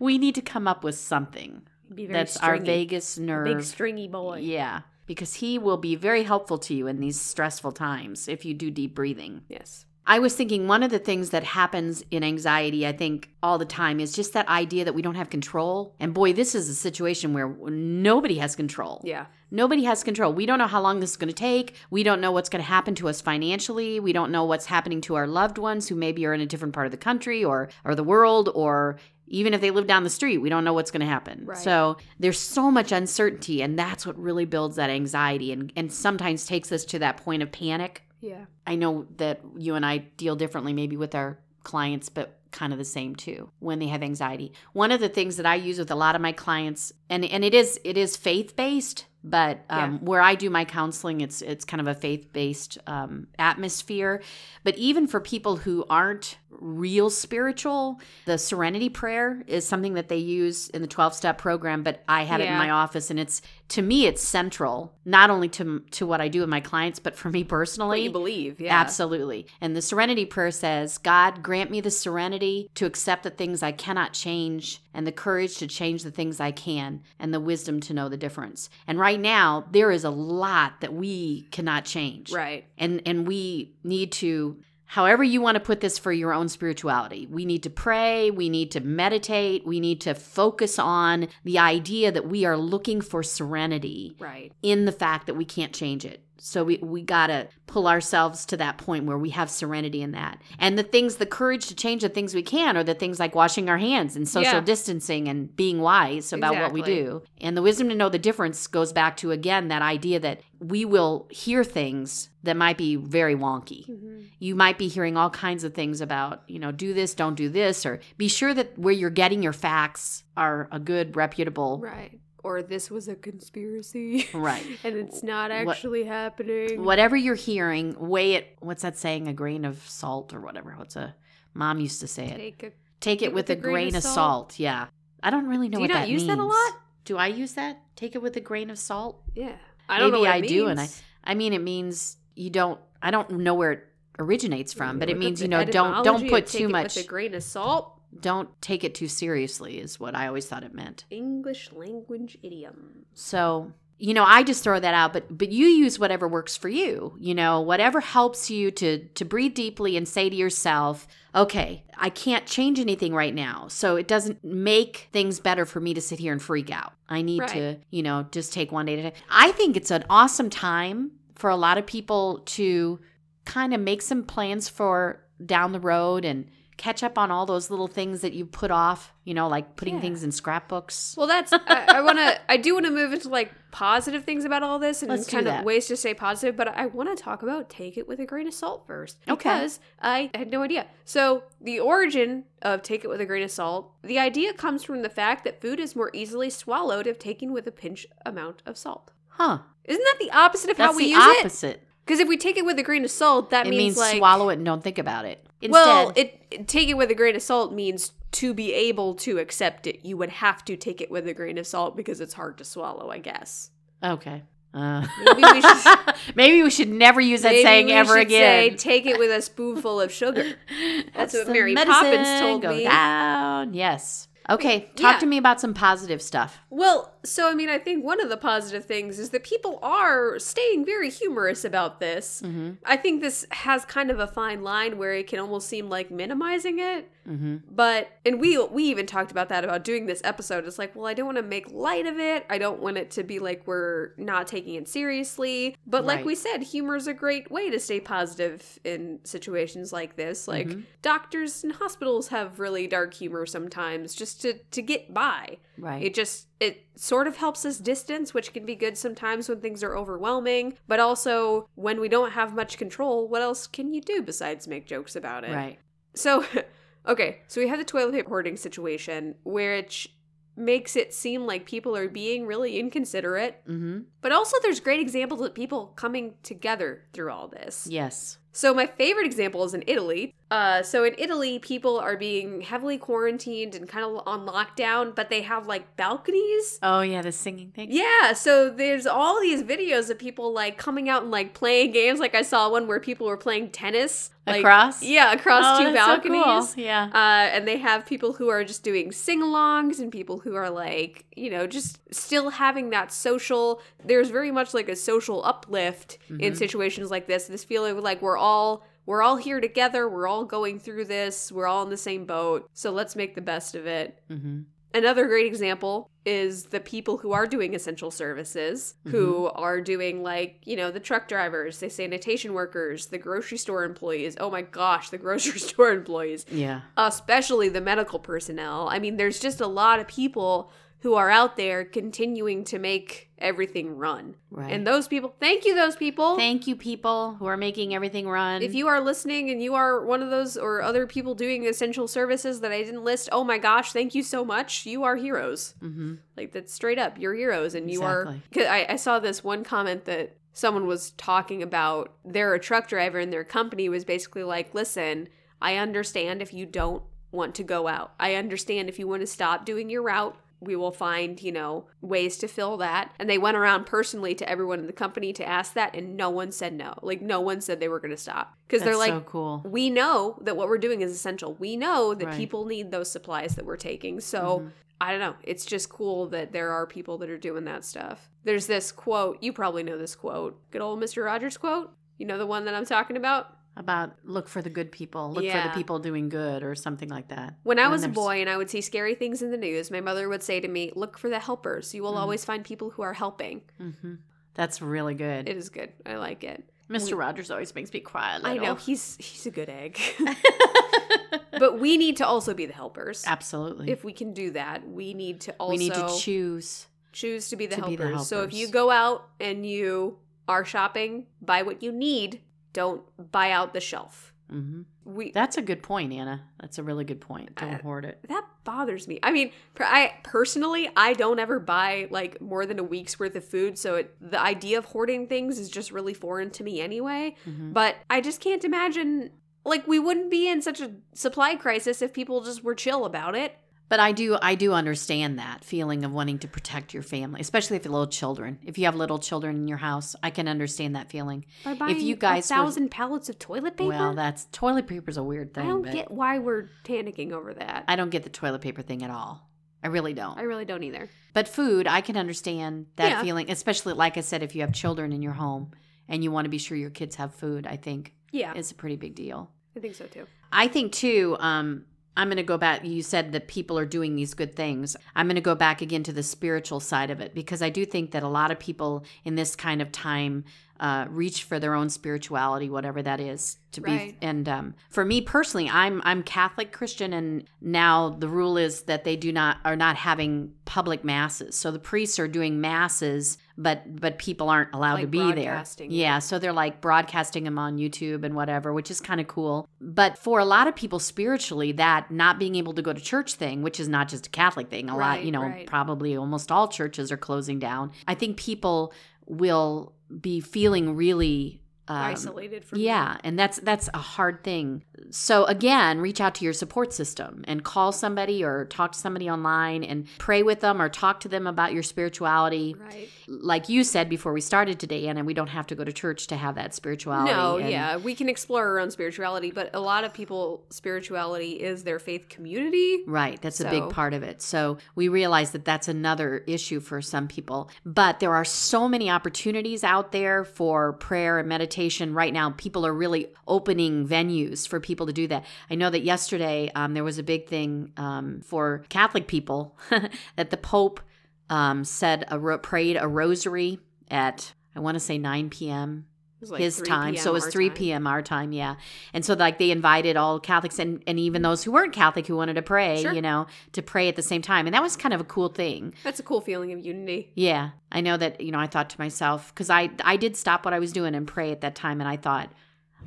[0.00, 1.62] We need to come up with something
[1.94, 2.66] Be very that's our stringy.
[2.66, 3.44] vagus nerve.
[3.44, 4.38] Big stringy boy.
[4.38, 4.80] Yeah,
[5.10, 8.70] because he will be very helpful to you in these stressful times if you do
[8.70, 9.42] deep breathing.
[9.48, 9.84] Yes.
[10.06, 13.64] I was thinking one of the things that happens in anxiety, I think, all the
[13.64, 15.96] time is just that idea that we don't have control.
[15.98, 19.02] And boy, this is a situation where nobody has control.
[19.04, 19.26] Yeah.
[19.50, 20.32] Nobody has control.
[20.32, 21.74] We don't know how long this is going to take.
[21.90, 23.98] We don't know what's going to happen to us financially.
[23.98, 26.72] We don't know what's happening to our loved ones who maybe are in a different
[26.72, 28.96] part of the country or or the world or
[29.30, 31.46] even if they live down the street, we don't know what's going to happen.
[31.46, 31.56] Right.
[31.56, 36.44] So there's so much uncertainty and that's what really builds that anxiety and and sometimes
[36.44, 38.02] takes us to that point of panic.
[38.20, 38.44] Yeah.
[38.66, 42.78] I know that you and I deal differently maybe with our clients, but kind of
[42.78, 44.52] the same too when they have anxiety.
[44.72, 47.44] One of the things that I use with a lot of my clients, and and
[47.44, 51.64] it is it is faith based, but um, where I do my counseling, it's it's
[51.64, 54.22] kind of a faith based um, atmosphere.
[54.64, 60.16] But even for people who aren't real spiritual, the Serenity Prayer is something that they
[60.16, 61.82] use in the twelve step program.
[61.82, 65.48] But I have it in my office, and it's to me it's central not only
[65.50, 67.98] to to what I do with my clients, but for me personally.
[67.98, 68.60] What you believe.
[68.60, 68.78] Yeah.
[68.78, 69.46] Absolutely.
[69.60, 73.72] And the serenity prayer says, God, grant me the serenity to accept the things I
[73.72, 77.94] cannot change and the courage to change the things I can and the wisdom to
[77.94, 78.70] know the difference.
[78.86, 82.32] And right now, there is a lot that we cannot change.
[82.32, 82.66] Right.
[82.76, 87.24] And and we need to however you want to put this for your own spirituality.
[87.30, 92.10] We need to pray, we need to meditate, we need to focus on the idea
[92.10, 94.52] that we are looking for serenity Right.
[94.64, 96.24] in the fact that we can't change it.
[96.42, 100.12] So we, we got to pull ourselves to that point where we have serenity in
[100.12, 100.40] that.
[100.58, 103.34] And the things, the courage to change the things we can are the things like
[103.34, 104.60] washing our hands and social Yeah.
[104.60, 107.22] distancing and being wise about what we do.
[107.40, 110.84] And the wisdom to know the difference goes back to, again, that idea that we
[110.84, 113.86] will hear things that might be very wonky.
[113.88, 114.20] Mm-hmm.
[114.38, 117.48] You might be hearing all kinds of things about, you know, do this, don't do
[117.48, 121.78] this, or be sure that where you're getting your facts are a good, reputable.
[121.78, 122.18] Right.
[122.42, 124.28] Or this was a conspiracy.
[124.32, 124.64] Right.
[124.84, 126.82] and it's not What- actually happening.
[126.82, 128.56] Whatever you're hearing, weigh it.
[128.60, 129.28] What's that saying?
[129.28, 130.74] A grain of salt or whatever.
[130.76, 131.14] What's a
[131.54, 132.36] mom used to say it?
[132.36, 134.58] Take a Take it with, a grain, of salt.
[134.58, 134.88] Yeah.
[135.22, 136.72] I don't really know Do what you not that use that a lot?
[137.06, 137.80] Do I use that?
[137.96, 139.22] Take it with a grain of salt.
[139.34, 139.56] Yeah.
[139.88, 140.88] I don't know Maybe what I do, and I-
[141.24, 142.80] I mean, it means you don't.
[143.02, 143.84] I don't know where it
[144.18, 146.96] originates from, but it means you know don't don't put too it much.
[146.96, 147.99] With a grain of salt.
[148.18, 149.78] Don't take it too seriously.
[149.78, 151.04] Is what I always thought it meant.
[151.10, 153.06] English language idiom.
[153.14, 156.68] So, you know, I just throw that out, but but you use whatever works for
[156.68, 157.14] you.
[157.18, 162.10] You know, whatever helps you to to breathe deeply and say to yourself, "Okay, I
[162.10, 166.18] can't change anything right now." So it doesn't make things better for me to sit
[166.18, 166.94] here and freak out.
[167.08, 169.20] I need to, you know, just take one day at a time.
[169.30, 173.00] I think it's an awesome time for a lot of people to
[173.44, 176.50] kind of make some plans for down the road and
[176.80, 179.96] catch up on all those little things that you put off, you know, like putting
[179.96, 180.00] Yeah.
[180.00, 181.14] things in scrapbooks.
[181.14, 182.40] Well, that's I, I want to.
[182.48, 185.46] I do want to move into like positive things about all this and Let's kind
[185.46, 186.56] of ways to stay positive.
[186.56, 189.50] But I want to talk about take it with a grain of salt first Okay.
[189.50, 190.86] because I had no idea.
[191.04, 195.02] So the origin of take it with a grain of salt, the idea comes from
[195.02, 198.78] the fact that food is more easily swallowed if taken with a pinch amount of
[198.78, 199.12] salt.
[199.28, 199.58] Huh.
[199.84, 201.82] Isn't that the opposite of That's how we use it?
[202.10, 204.16] Because if we take it with a grain of salt, that it means, means, like
[204.16, 205.46] swallow it and don't think about it.
[205.62, 209.38] Instead, well, it, take it with a grain of salt means to be able to
[209.38, 212.34] accept it, you would have to take it with a grain of salt because it's
[212.34, 213.10] hard to swallow.
[213.10, 213.70] I guess.
[214.02, 214.42] okay.
[214.74, 218.66] Uh, Maybe we should- maybe we should never use that saying we ever should Say,
[218.66, 218.76] again.
[218.76, 220.44] take it with a spoonful of sugar.
[221.14, 222.82] That's what Mary Poppins told go me.
[222.84, 223.72] Down.
[223.72, 224.26] Yes.
[224.50, 224.90] Okay.
[224.96, 225.18] Talk Yeah.
[225.20, 226.58] to me about some positive stuff.
[226.70, 230.38] Well, so I mean, I think one of the positive things is that people are
[230.38, 232.42] staying very humorous about this.
[232.44, 232.72] Mm-hmm.
[232.84, 236.10] I think this has kind of a fine line where it can almost seem like
[236.10, 237.10] minimizing it.
[237.30, 237.56] Mm-hmm.
[237.70, 240.64] But and we we even talked about that about doing this episode.
[240.66, 242.44] It's like, well, I don't want to make light of it.
[242.50, 245.76] I don't want it to be like we're not taking it seriously.
[245.86, 250.16] But like we said, humor is a great way to stay positive in situations like
[250.16, 250.48] this.
[250.48, 250.84] Like Mhm.
[251.02, 255.58] doctors and hospitals have really dark humor sometimes just to to get by.
[255.78, 256.02] Right.
[256.02, 259.82] It just it sort of helps us distance, which can be good sometimes when things
[259.82, 264.20] are overwhelming, but also when we don't have much control, what else can you do
[264.20, 265.54] besides make jokes about it?
[265.54, 265.78] right.
[266.14, 266.44] So,
[267.06, 270.14] okay, so we have the toilet paper hoarding situation, which
[270.56, 274.00] makes it seem like people are being really inconsiderate, Mm-hmm.
[274.20, 277.86] but also there's great examples of people coming together through all this.
[277.90, 278.38] Yes.
[278.52, 280.34] So my favorite example is in Italy.
[280.50, 285.30] Uh, so in Italy, people are being heavily quarantined and kind of on lockdown, but
[285.30, 286.78] they have like balconies.
[286.82, 287.88] Oh yeah, the singing thing.
[287.92, 292.18] Yeah, so there's all these videos of people like coming out and like playing games.
[292.18, 295.02] Like I saw one where people were playing tennis like, Across?
[295.04, 296.74] Yeah, across Oh, two that's so balconies.
[296.74, 296.84] cool.
[296.84, 297.04] Yeah.
[297.14, 301.24] Uh, and they have people who are just doing sing-alongs and people who are like,
[301.36, 303.80] you know, just still having that social.
[304.04, 306.56] There's very much like a social uplift in Mhm.
[306.56, 307.44] situations like this.
[307.46, 310.08] This feeling like we're all we're all here together.
[310.08, 311.50] We're all going through this.
[311.50, 312.68] We're all in the same boat.
[312.72, 314.20] So let's make the best of it.
[314.30, 314.60] Mm-hmm.
[314.92, 320.60] Another great example is the people who are doing essential services, who are doing like,
[320.64, 324.36] you know, the truck drivers, the sanitation workers, the grocery store employees.
[324.40, 326.80] Oh my gosh, the grocery store employees, Yeah.
[326.96, 328.88] especially the medical personnel.
[328.90, 333.30] I mean, there's just a lot of people who are out there continuing to make
[333.38, 334.36] everything run.
[334.50, 334.70] Right.
[334.70, 336.36] And those people, thank you, those people.
[336.36, 338.60] Thank you, people who are making everything run.
[338.62, 342.06] If you are listening and you are one of those or other people doing essential
[342.06, 344.84] services that I didn't list, oh my gosh, thank you so much.
[344.84, 345.74] You are heroes.
[345.82, 346.16] mm-hmm.
[346.36, 348.36] Like that's straight up, you're heroes, and you are.
[348.52, 352.12] Cause I, I saw this one comment that someone was talking about.
[352.24, 355.28] They're a truck driver, and their company was basically like, "Listen,
[355.60, 358.12] I understand if you don't want to go out.
[358.18, 361.86] I understand if you want to stop doing your route." We will find, you know,
[362.02, 363.12] ways to fill that.
[363.18, 366.28] And they went around personally to everyone in the company to ask that, and no
[366.30, 366.94] one said no.
[367.02, 368.54] Like, no one said they were going to stop.
[368.68, 369.62] Because they're like, so cool.
[369.64, 371.54] we know that what we're doing is essential.
[371.54, 372.36] We know that Right.
[372.36, 374.20] people need those supplies that we're taking.
[374.20, 374.70] So Mhm.
[375.00, 375.34] I don't know.
[375.42, 378.28] It's just cool that there are people that are doing that stuff.
[378.44, 379.38] There's this quote.
[379.42, 380.60] You probably know this quote.
[380.70, 381.24] Good old Mr.
[381.24, 381.90] Rogers quote.
[382.18, 383.46] You know the one that I'm talking about?
[383.80, 387.28] About look for the good people, look for the people doing good, or something like
[387.28, 387.54] that.
[387.62, 390.02] When I was a boy and I would see scary things in the news, my
[390.02, 391.94] mother would say to me, Look for the helpers.
[391.94, 392.18] You will Mhm.
[392.20, 393.62] always find people who are helping.
[393.80, 394.18] Mhm.
[394.52, 395.48] That's really good.
[395.48, 395.92] It is good.
[396.04, 396.62] I like it.
[396.90, 397.16] Mr.
[397.16, 398.50] Rogers always makes me cry a little.
[398.50, 399.98] I know he's he's a good egg.
[401.52, 403.24] but we need to also be the helpers.
[403.26, 403.90] Absolutely.
[403.90, 406.86] If we can do that, we need to also we need to choose.
[407.12, 408.26] choose to be the, to be helpers.
[408.28, 410.18] So if you go out and you
[410.48, 412.40] are shopping, buy what you need.
[412.72, 413.02] Don't
[413.32, 414.32] buy out the shelf.
[414.48, 416.42] hmm We That's a good point, Anna.
[416.60, 417.54] That's a really good point.
[417.56, 418.18] Don't Uh, hoard it.
[418.28, 419.18] that bothers me.
[419.22, 423.44] I mean, I personally I don't ever buy like more than a week's worth of
[423.44, 427.36] food, so it, the idea of hoarding things is just really foreign to me anyway.
[427.48, 427.72] Mhm.
[427.72, 429.30] But I just can't imagine
[429.64, 433.34] like we wouldn't be in such a supply crisis if people just were chill about
[433.34, 433.56] it.
[433.90, 437.76] But I do, I do understand that feeling of wanting to protect your family, especially
[437.76, 438.58] if you're little children.
[438.64, 441.44] If you have little children in your house, I can understand that feeling.
[441.64, 443.88] By buying you guys a were- thousand pallets of toilet paper.
[443.90, 445.66] Well, that's toilet paper's a weird thing.
[445.66, 447.84] I don't get why we're panicking over that.
[447.88, 449.46] I don't get the toilet paper thing at all.
[449.82, 450.38] I really don't.
[450.38, 451.08] I really don't either.
[451.34, 453.22] But food, I can understand that Yeah.
[453.22, 455.72] feeling, especially like I said, if you have children in your home
[456.08, 457.66] and you want to be sure your kids have food.
[457.66, 459.50] I think Yeah, it's a pretty big deal.
[459.76, 460.26] I think so too.
[460.52, 461.36] I think too.
[461.40, 461.86] Um,
[462.20, 462.84] I'm going to go back.
[462.84, 464.94] You said that people are doing these good things.
[465.16, 467.86] I'm going to go back again to the spiritual side of it because I do
[467.86, 470.44] think that a lot of people in this kind of time
[470.80, 474.16] uh, reach for their own spirituality, whatever that is to be.
[474.20, 479.04] And um, for me personally, I'm I'm Catholic Christian, and now the rule is that
[479.04, 481.54] they do not are not having public masses.
[481.54, 485.62] So the priests are doing masses, but but people aren't allowed Like to be there.
[485.78, 489.68] Yeah, so they're like broadcasting them on YouTube and whatever, which is kind of cool.
[489.80, 493.34] But for a lot of people spiritually, that not being able to go to church
[493.34, 495.66] thing, which is not just a Catholic thing, a lot, you know, right.
[495.66, 497.92] probably almost all churches are closing down.
[498.08, 498.94] I think people
[499.26, 501.59] will be feeling really
[501.90, 504.84] um, Isolated from yeah, and that's that's a hard thing.
[505.10, 509.28] So again, reach out to your support system and call somebody or talk to somebody
[509.28, 512.76] online and pray with them or talk to them about your spirituality.
[512.78, 513.08] right.
[513.26, 516.28] Like you said before we started today, Anna, we don't have to go to church
[516.28, 517.32] to have that spirituality.
[517.32, 521.60] No, and- yeah, we can explore our own spirituality, but a lot of people spirituality
[521.60, 523.02] is their faith community.
[523.08, 524.42] Right, that's a big part of it.
[524.42, 527.68] So we realize that that's another issue for some people.
[527.84, 532.50] But there are so many opportunities out there for prayer and meditation right now.
[532.50, 535.44] People are really opening venues for people to do that.
[535.70, 539.78] I know that yesterday um, there was a big thing um, for Catholic people
[540.36, 541.00] that the Pope
[541.48, 546.06] um, said a ro- prayed a rosary at I want to say 9 p.m
[546.48, 547.16] like his 3 time.
[547.16, 547.76] So it was 3 time.
[547.76, 548.06] p.m.
[548.06, 548.76] our time, yeah.
[549.12, 552.36] And so like they invited all Catholics and, and even those who weren't Catholic who
[552.36, 553.12] wanted to pray, Sure.
[553.12, 554.66] you know, to pray at the same time.
[554.66, 555.92] And that was kind of a cool thing.
[556.04, 557.30] That's a cool feeling of unity.
[557.34, 557.70] Yeah.
[557.92, 560.72] I know that, you know, I thought to myself, because I I did stop what
[560.72, 562.50] I was doing and pray at that time and I thought,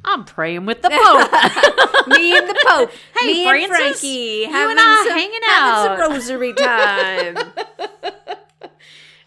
[0.05, 2.07] I'm praying with the Pope.
[2.07, 2.91] Me and the Pope.
[3.17, 4.07] Hey, Me Francis, and Frankie.
[4.07, 5.97] you having and I some, hanging having out.
[5.99, 8.12] some rosary time.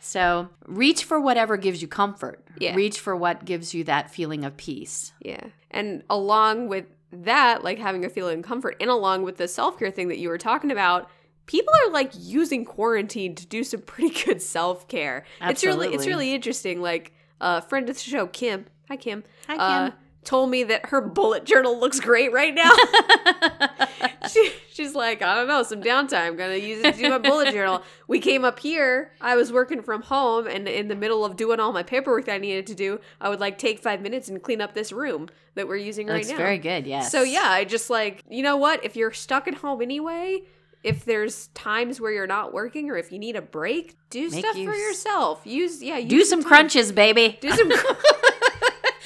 [0.07, 2.44] so reach for whatever gives you comfort.
[2.59, 2.74] Yeah.
[2.74, 5.12] Reach for what gives you that feeling of peace.
[5.20, 5.46] yeah.
[5.70, 9.78] And along with that, like having a feeling of comfort, and along with the self
[9.78, 11.11] care thing that you were talking about,
[11.46, 15.24] people are like using quarantine to do some pretty good self care.
[15.42, 16.80] It's really it's really interesting.
[16.80, 18.66] Like a friend of the show, Kim.
[18.88, 19.24] Hi Kim.
[19.48, 19.98] Hi, Uh, Kim.
[20.27, 22.70] Told me that her bullet journal looks great right now.
[24.31, 26.27] she, she's like, I don't know, some downtime.
[26.27, 27.83] I'm Gonna use it to do my bullet journal.
[28.09, 29.12] We came up here.
[29.20, 32.35] I was working from home, and in the middle of doing all my paperwork that
[32.35, 35.29] I needed to do, I would like take five minutes and clean up this room
[35.55, 36.37] that we're using right That's now.
[36.37, 37.11] very good, yes.
[37.11, 38.85] So yeah, I just like you know what?
[38.85, 40.43] If you're stuck at home anyway,
[40.83, 44.45] if there's times where you're not working, or if you need a break, do Make
[44.45, 45.43] stuff for yourself.
[45.45, 46.49] Use yeah, Do some time.
[46.49, 47.39] crunches, baby.
[47.41, 47.70] Do some.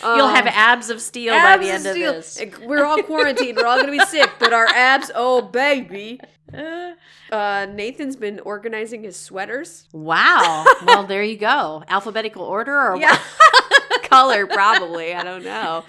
[0.03, 2.13] You'll have Um, abs of steel by the end of steel.
[2.15, 2.41] this.
[2.63, 3.57] We're all quarantined.
[3.59, 6.21] We're all gonna be sick, but our abs, oh baby.
[6.53, 9.87] Uh, Nathan's been organizing his sweaters.
[9.93, 10.65] Wow.
[10.87, 11.85] well, there you go.
[11.89, 13.19] Alphabetical order or Yeah.
[14.05, 15.15] Color, probably.
[15.15, 15.85] I don't know.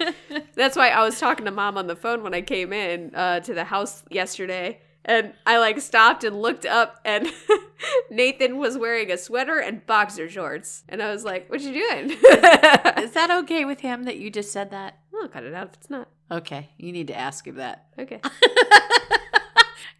[0.54, 3.40] That's why I was talking to mom on the phone when I came in uh,
[3.40, 4.78] to the house yesterday.
[5.04, 7.26] And I like stopped and looked up, and
[8.10, 10.84] Nathan was wearing a sweater and boxer shorts.
[10.88, 14.52] And I was like, "What you doing?" Is that okay with him that you just
[14.52, 14.98] said that?
[15.20, 16.08] I'll cut it out if it's not.
[16.30, 17.86] Okay, you need to ask him that.
[17.98, 18.20] Okay.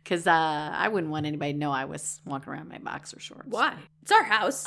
[0.04, 3.18] Because uh, I wouldn't want anybody to know I was walking around in my boxer
[3.20, 3.46] shorts.
[3.48, 3.74] Why?
[4.02, 4.64] It's our house.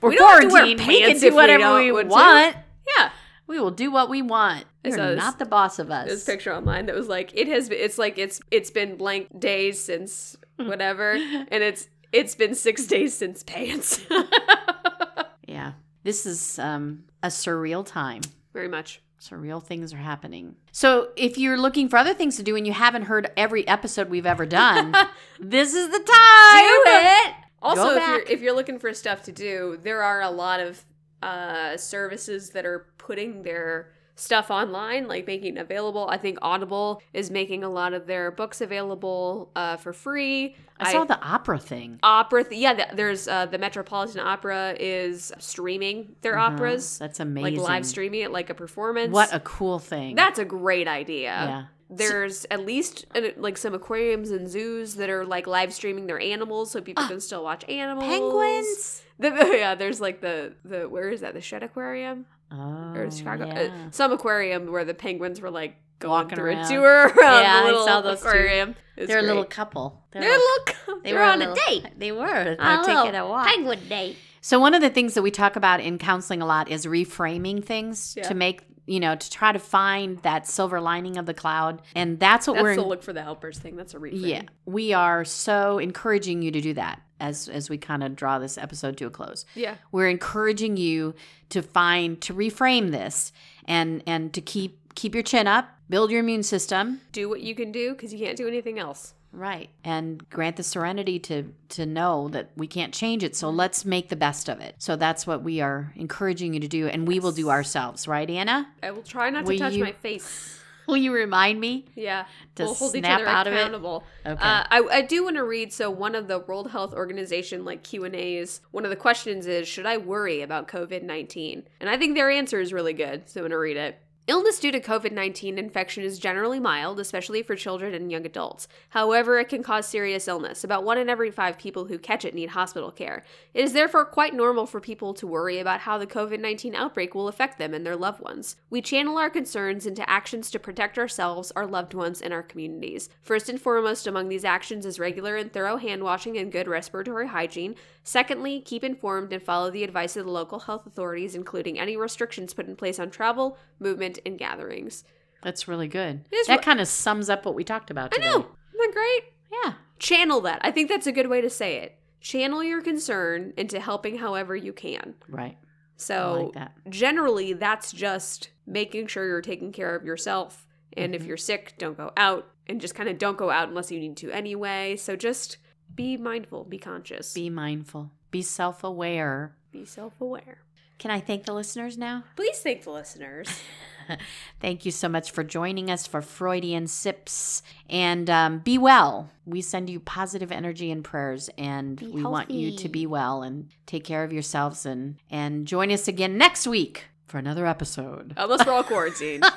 [0.00, 0.88] We're We don't have to wear quarantined.
[0.88, 2.14] We can do if we whatever don't we want to.
[2.14, 2.56] want.
[2.96, 3.10] yeah.
[3.46, 4.64] We will do what we want.
[4.84, 6.08] You're not the boss of us.
[6.08, 7.68] This picture online that was like, it has.
[7.70, 11.12] It's like it's it's been blank days since whatever,
[11.50, 14.04] and it's it's been six days since pants.
[15.46, 15.72] yeah.
[16.04, 18.22] This is um, a surreal time.
[18.52, 19.00] Very much.
[19.20, 20.56] Surreal things are happening.
[20.72, 24.10] So, if you're looking for other things to do and you haven't heard every episode
[24.10, 24.92] we've ever done,
[25.38, 26.64] this is the time.
[26.64, 27.34] Do it.
[27.62, 30.84] Also, if you're if you're looking for stuff to do, there are a lot of
[31.22, 36.06] uh, services that are putting their stuff online, like making it available.
[36.08, 40.54] I think Audible is making a lot of their books available uh, for free.
[40.78, 41.98] I saw the opera thing.
[42.02, 42.44] opera.
[42.44, 47.56] Th- yeah, th- there's uh, the Metropolitan Opera is streaming their operas, That's amazing.
[47.58, 49.12] like live streaming it like a performance.
[49.12, 50.14] What a cool thing.
[50.16, 51.28] That's a great idea.
[51.30, 51.64] Yeah.
[51.88, 56.18] There's at least uh, like some aquariums and zoos that are like live streaming their
[56.20, 58.06] animals, so people can still watch animals.
[58.08, 59.01] Penguins.
[59.22, 61.34] The, yeah, there's like the the where is that?
[61.34, 63.46] The Shedd Aquarium Oh, or Chicago?
[63.46, 63.60] yeah.
[63.62, 66.64] Uh, some aquarium where the penguins were like going Walking through around.
[66.66, 66.82] a tour
[67.16, 68.28] around Yeah, I the little saw those too.
[68.28, 68.74] aquarium.
[68.96, 70.04] It's They're a little couple.
[70.10, 70.64] They're a little.
[70.66, 71.86] cou- They They're were on little- a date.
[71.98, 72.26] They were.
[72.26, 73.46] They're A taking a walk.
[73.46, 74.18] penguin date.
[74.42, 77.64] So one of the things that we talk about in counseling a lot is reframing
[77.64, 78.24] things Yeah.
[78.28, 82.18] to make you know to try to find that silver lining of the cloud, and
[82.18, 83.76] that's what That's we're the look for the helpers thing.
[83.76, 84.28] That's a reframe.
[84.28, 88.38] yeah we are so encouraging you to do that as as we kind of draw
[88.38, 89.46] this episode to a close.
[89.54, 89.76] Yeah.
[89.92, 91.14] We're encouraging you
[91.50, 93.32] to find to reframe this
[93.64, 97.54] and and to keep keep your chin up, build your immune system, Do what you
[97.54, 99.14] can do because you can't do anything else.
[99.32, 99.70] Right.
[99.82, 103.34] And grant the serenity to to know that we can't change it.
[103.34, 104.74] So let's make the best of it.
[104.78, 108.28] So that's what we are encouraging you to do and we will do ourselves, right,
[108.28, 108.68] Anna?
[108.82, 110.58] I will try not to touch you- my face.
[110.88, 111.84] Will you remind me?
[111.94, 112.24] Yeah,
[112.56, 113.56] To we'll hold each other out of it?
[113.56, 114.02] accountable.
[114.26, 114.32] Okay.
[114.32, 115.72] Uh, I, I do want to read.
[115.72, 118.60] So one of the World Health Organization like Q and A's.
[118.72, 121.62] One of the questions is, should I worry about COVID nineteen?
[121.80, 123.28] And I think their answer is really good.
[123.28, 124.01] So I'm gonna read it.
[124.28, 128.68] Illness due to COVID 19 infection is generally mild, especially for children and young adults.
[128.90, 130.62] However, it can cause serious illness.
[130.62, 133.24] About one in every five people who catch it need hospital care.
[133.52, 137.16] It is therefore quite normal for people to worry about how the COVID 19 outbreak
[137.16, 138.54] will affect them and their loved ones.
[138.70, 143.08] We channel our concerns into actions to protect ourselves, our loved ones, and our communities.
[143.22, 147.26] First and foremost among these actions is regular and thorough hand washing and good respiratory
[147.26, 147.74] hygiene.
[148.04, 152.54] Secondly, keep informed and follow the advice of the local health authorities, including any restrictions
[152.54, 155.04] put in place on travel, movement, and gatherings.
[155.42, 156.24] That's really good.
[156.30, 158.38] that re- kind of sums up what we talked about I know.
[158.38, 158.46] Isn't
[158.78, 159.22] that great?
[159.52, 159.74] Yeah.
[159.98, 160.60] Channel that.
[160.62, 161.98] I think that's a good way to say it.
[162.20, 165.14] Channel your concern into helping however you can.
[165.28, 165.58] Right.
[165.96, 166.72] So, like that.
[166.88, 170.66] generally, that's just making sure you're taking care of yourself.
[170.96, 171.28] And if mm-hmm.
[171.28, 172.48] you're sick, don't go out.
[172.68, 174.96] And just kind of don't go out unless you need to anyway.
[174.96, 175.58] So, just
[175.94, 178.12] be mindful, be conscious, be, mindful.
[178.30, 179.56] Be self-aware.
[179.72, 180.62] Be self aware.
[180.98, 182.24] Can I thank the listeners now?
[182.36, 183.48] Please thank the listeners.
[184.60, 187.62] Thank you so much for joining us for Freudian Sips.
[187.88, 189.30] And um, be well.
[189.44, 193.42] We send you positive energy and prayers, and Be we want you to be well
[193.42, 194.86] and take care of yourselves.
[194.86, 198.34] And, and join us again next week for another episode.
[198.36, 199.44] Unless we're all quarantined.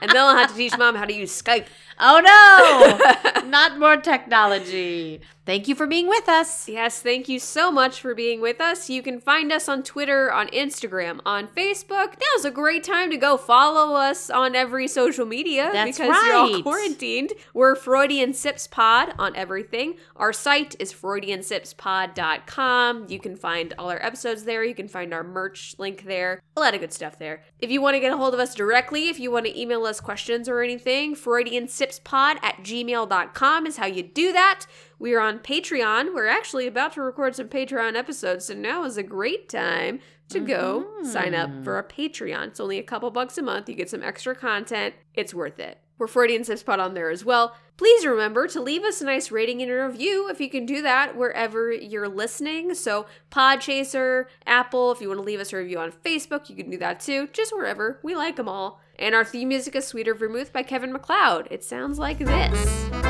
[0.00, 1.66] and then I'll have to teach mom how to use Skype.
[1.98, 3.42] Oh no!
[3.48, 5.22] Not more technology.
[5.46, 6.68] Thank you for being with us.
[6.68, 8.90] Yes, thank you so much for being with us.
[8.90, 12.14] You can find us on Twitter, on Instagram, on Facebook.
[12.18, 16.34] Now's a great time to go follow us on every social media That's because you're
[16.34, 16.64] all right.
[16.64, 17.32] quarantined.
[17.54, 19.98] We're Freudian Sips Pod on everything.
[20.16, 23.06] Our site is freudiansipspod.com.
[23.08, 24.64] You can find all our episodes there.
[24.64, 26.42] You can find our merch link there.
[26.56, 27.44] A lot of good stuff there.
[27.60, 29.85] If you want to get a hold of us directly, if you want to email
[29.86, 34.66] us questions or anything, freudiansipspod at gmail.com is how you do that.
[34.98, 36.14] We are on Patreon.
[36.14, 40.40] We're actually about to record some Patreon episodes, so now is a great time to
[40.40, 41.06] go mm-hmm.
[41.06, 42.48] sign up for a Patreon.
[42.48, 43.68] It's only a couple bucks a month.
[43.68, 44.94] You get some extra content.
[45.14, 45.80] It's worth it.
[45.98, 47.56] We're Freudian Sips Pod on there as well.
[47.78, 50.82] Please remember to leave us a nice rating and a review if you can do
[50.82, 52.74] that wherever you're listening.
[52.74, 56.70] So, Podchaser, Apple, if you want to leave us a review on Facebook, you can
[56.70, 57.28] do that too.
[57.32, 57.98] Just wherever.
[58.02, 58.80] We like them all.
[58.98, 61.48] And our theme music is Sweeter Vermouth by Kevin MacLeod.
[61.50, 63.05] It sounds like this.